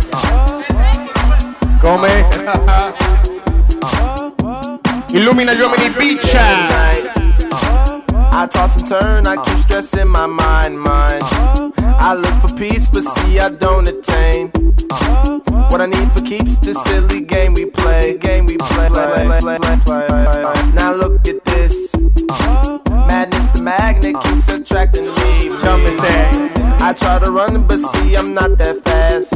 Come? 1.80 2.05
Illumina 5.16 5.55
gli 5.55 5.62
uomini. 5.62 5.89
I 8.34 8.47
toss 8.51 8.76
and 8.76 8.86
turn, 8.86 9.26
I 9.26 9.36
keep 9.43 9.57
stressing 9.61 10.09
my 10.09 10.26
mind, 10.26 10.78
mind. 10.78 11.22
I 11.80 12.12
look 12.12 12.34
for 12.43 12.55
peace, 12.55 12.86
but 12.89 13.03
see 13.03 13.41
I 13.41 13.49
don't 13.49 13.89
attain. 13.89 14.51
What 15.70 15.80
I 15.80 15.86
need 15.86 16.12
for 16.12 16.20
keeps 16.20 16.59
the 16.59 16.74
silly 16.74 17.22
game 17.22 17.55
we 17.55 17.64
play, 17.64 18.18
game 18.18 18.45
we 18.45 18.59
play. 18.59 18.91
play, 18.91 19.41
play, 19.41 19.59
play, 19.59 20.07
play. 20.07 20.43
Now 20.74 20.93
look 20.93 21.26
at 21.26 21.43
this. 21.47 21.95
Madness, 23.69 24.01
the 24.01 24.12
magnet 24.12 24.23
keeps 24.25 24.49
attracting 24.49 25.07
me. 25.07 25.61
Jump 25.61 25.85
is. 25.85 25.99
I 26.81 26.95
try 26.97 27.19
to 27.19 27.31
run, 27.31 27.66
but 27.66 27.79
see 27.79 28.16
I'm 28.16 28.33
not 28.33 28.57
that 28.57 28.83
fast. 28.85 29.35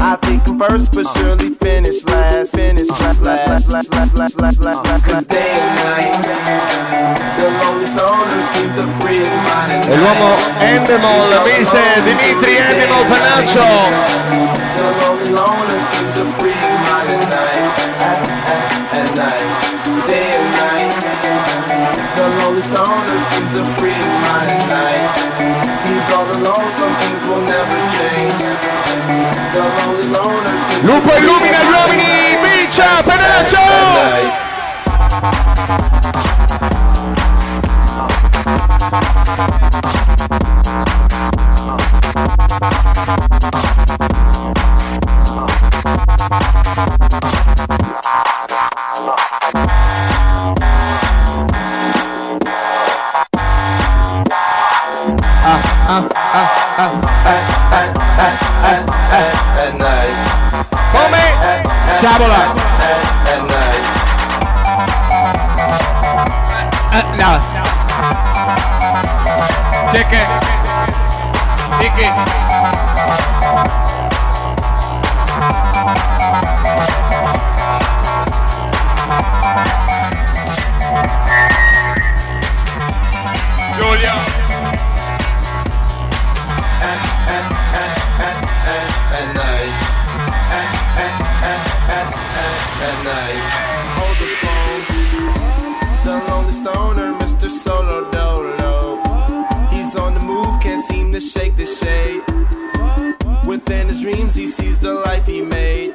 I 0.00 0.16
think 0.22 0.48
I'm 0.48 0.58
first, 0.58 0.92
but 0.92 1.04
surely 1.04 1.50
finish 1.54 2.02
last. 2.06 2.56
Finish 2.56 2.88
last, 2.88 3.20
last, 3.22 3.46
last, 3.46 3.68
last, 3.70 3.92
last, 3.92 4.16
last, 4.16 4.40
last, 4.40 4.64
last. 4.64 5.04
Cause 5.04 5.26
day 5.26 5.52
and 5.52 5.76
night, 5.84 6.16
the 7.36 7.44
lonely 7.60 7.84
stoner 7.84 8.40
seems 8.40 8.74
to 8.80 8.88
free 9.04 9.20
his 9.20 9.36
mind 9.44 9.72
at 9.72 9.84
l'uomo 9.92 10.30
night. 10.56 10.80
Endemol, 10.80 11.28
mister 11.44 11.88
Dimitri 12.06 12.56
Endemol 12.56 13.04
Panaccio. 13.04 13.68
The 14.80 14.86
lonely 14.96 15.30
loner 15.36 15.80
seems 15.92 16.12
to 16.16 16.24
free 16.40 16.56
his 16.56 16.78
mind 16.88 17.10
at 17.12 17.20
night. 17.28 17.68
At, 18.00 18.16
at, 18.48 18.64
at 18.96 19.08
night, 19.12 19.44
day 20.08 20.24
night. 20.24 20.29
To 22.60 22.66
free 23.80 23.96
night. 23.96 25.16
He's 25.88 26.12
all 26.12 26.28
alone, 26.30 26.68
some 26.68 26.94
things 26.96 27.22
will 27.24 27.40
never 27.46 27.78
change. 27.96 28.36
The 29.54 29.62
lonely 29.64 30.08
loner 30.08 30.58
seems 30.68 30.84
Lupo 30.84 31.10
illumina 31.16 31.62
gli 31.62 31.72
uomini 31.72 32.36
beach 32.42 32.76
Panaccio. 33.04 34.48
at. 58.62 58.84
Come 60.92 61.14
Shabola. 62.00 62.42
Now. 67.20 67.36
Check 69.92 70.12
it. 70.12 70.50
Julia. 83.76 84.14
Solo 97.50 98.10
Dolo. 98.10 99.02
He's 99.70 99.96
on 99.96 100.14
the 100.14 100.20
move, 100.20 100.60
can't 100.60 100.82
seem 100.82 101.12
to 101.12 101.20
shake 101.20 101.56
the 101.56 101.66
shade. 101.66 102.22
Within 103.46 103.88
his 103.88 104.00
dreams, 104.00 104.34
he 104.34 104.46
sees 104.46 104.78
the 104.78 104.94
life 104.94 105.26
he 105.26 105.42
made. 105.42 105.94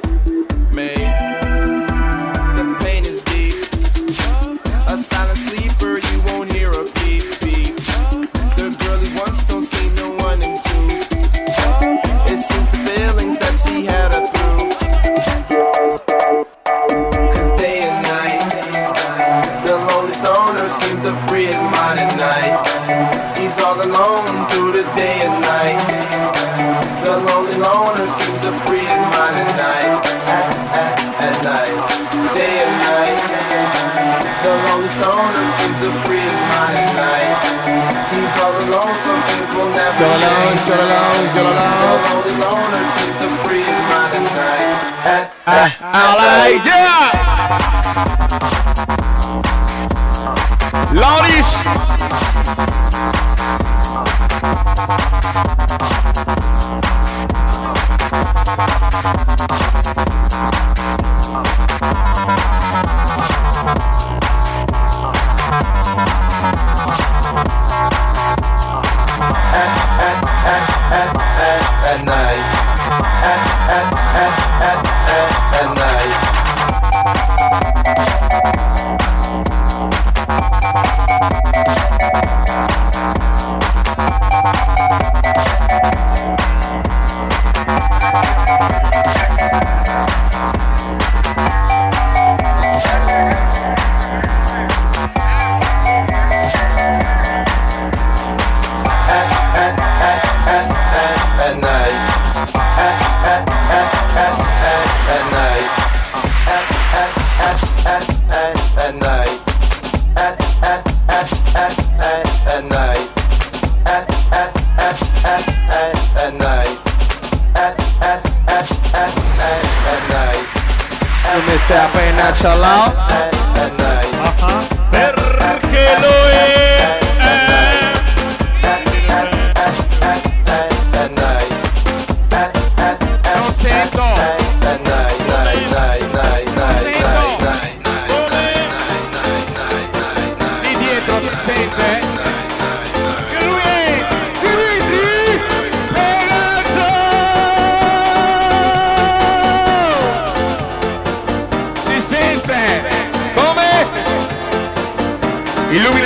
Made. 0.74 1.25
Some 38.96 39.20
never 39.74 39.98
You're 40.00 40.16
alone, 40.16 40.56
you're 40.66 40.80
alone, 40.80 41.28
you're 41.36 41.50
alone. 41.52 42.00
The 42.26 43.28
mind 43.88 44.12
at 44.16 44.24
night. 44.36 44.80
At, 45.06 45.36
Eh, 45.46 45.70
yeah! 46.64 47.16
At 59.98 60.05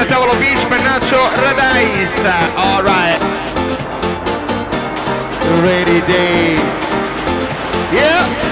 Illumina 0.01 0.07
tavolo 0.07 0.35
beach, 0.39 0.67
Pennaccio, 0.67 1.19
Radais. 1.37 2.11
Alright. 2.57 3.21
Ready 5.63 6.01
day. 6.07 6.59
Yeah. 7.93 8.51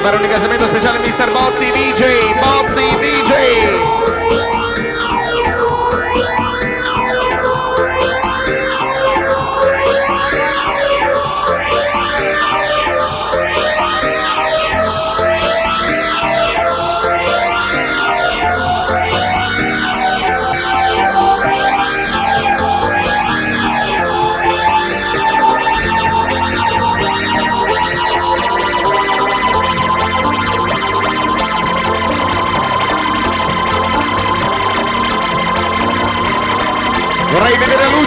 Fare 0.00 0.16
un 0.16 0.22
ringraziamento 0.22 0.64
speciale 0.64 0.99
Mr. 1.10 1.28
Bozzi 1.32 1.72
DJ, 1.72 2.02
Bozzi 2.40 2.86
DJ. 3.02 4.69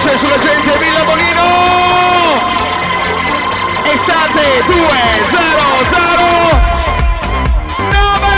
Luce 0.04 0.18
sulla 0.18 0.38
gente 0.38 0.78
Villa 0.80 1.04
Bonino! 1.04 1.44
Estate 3.84 4.64
2 4.66 4.76
0 5.32 5.62
0 5.90 6.62
9 7.90 8.32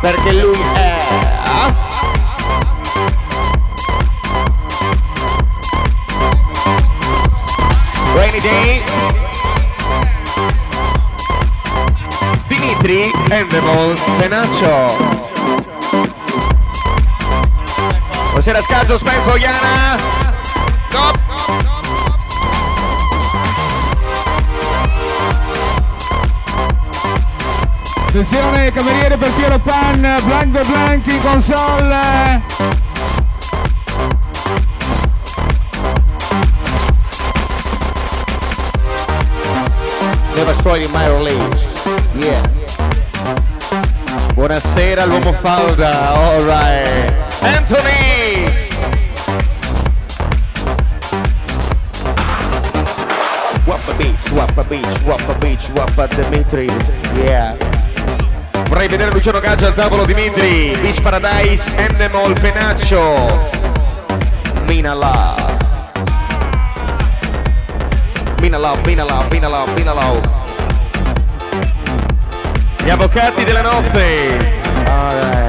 Perché 0.00 0.32
lui 0.32 0.58
è 0.74 0.96
Rainy 8.14 8.40
Day 8.40 8.82
Dimitri 12.48 13.12
Endemol 13.28 13.96
Benaccio 14.16 15.27
Buonasera 18.48 18.62
Scalzo, 18.62 18.96
Spenzo, 18.96 19.36
Iana. 19.36 19.96
Top. 20.88 21.18
Attenzione, 28.06 28.72
cameriere 28.72 29.18
per 29.18 29.30
Piero 29.34 29.58
Pan, 29.58 30.00
Blanc 30.24 30.46
de 30.46 30.64
Blanc 30.64 31.06
in 31.08 31.20
console. 31.20 32.42
Never 40.34 40.54
saw 40.62 40.74
in 40.74 40.90
my 40.90 41.06
release. 41.06 41.66
Yeah. 42.14 42.40
Buonasera 44.32 45.04
l'uomo 45.04 45.34
falda, 45.34 46.14
alright. 46.14 47.27
Anthony! 47.40 48.46
Wappa 53.64 53.92
Beach, 53.96 54.30
Wappa 54.32 54.64
Beach, 54.64 54.98
Wappa 55.04 55.34
Beach, 55.38 55.70
Wappa 55.74 56.08
Dimitri, 56.08 56.70
yeah. 57.14 57.56
Vorrei 58.68 58.88
vedere 58.88 59.10
Luciano 59.10 59.40
Gaggia 59.40 59.66
al 59.68 59.74
tavolo 59.74 60.04
Dimitri, 60.04 60.76
Beach 60.80 61.00
Paradise, 61.00 61.70
Endemol, 61.76 62.38
Penaccio. 62.38 63.48
Mina 64.66 64.94
Love. 64.94 65.56
Mina 68.40 68.58
Love, 68.58 68.80
Mina 68.84 69.04
Love, 69.04 69.28
Mina 69.30 69.48
Love, 69.48 69.72
Mina 69.74 69.92
Love. 69.92 70.20
Gli 72.84 72.90
avvocati 72.90 73.44
della 73.44 73.62
notte. 73.62 74.62
Alright. 74.86 75.36
Yeah, 75.36 75.47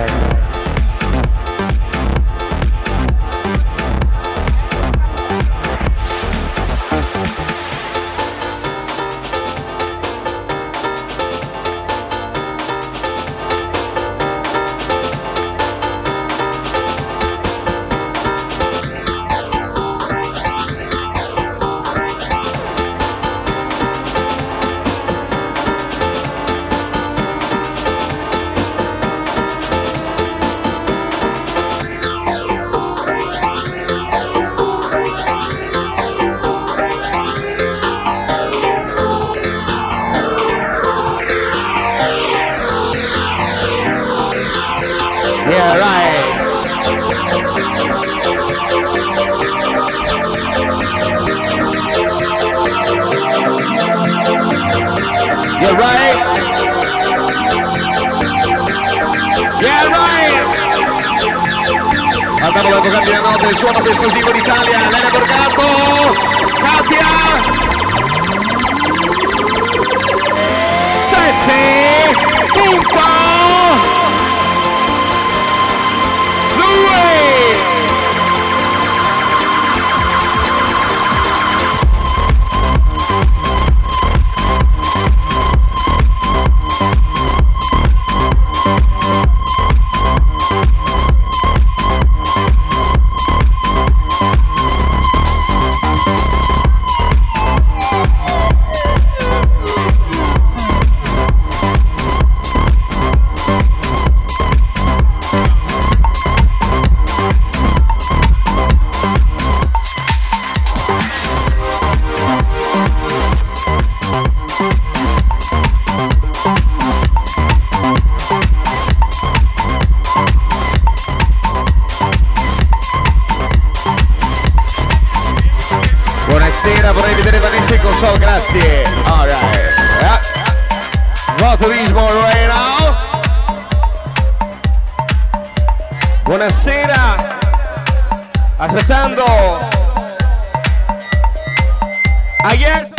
Ah 142.44 142.54
yes. 142.54 142.92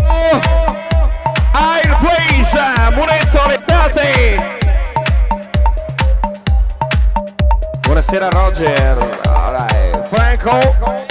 Air 1.55 1.97
Place, 2.01 2.55
Muretto 2.95 3.47
Lettate. 3.47 4.37
Buonasera 7.82 8.31
Roger. 8.31 8.99
Alright. 9.28 10.09
Franco. 10.09 11.10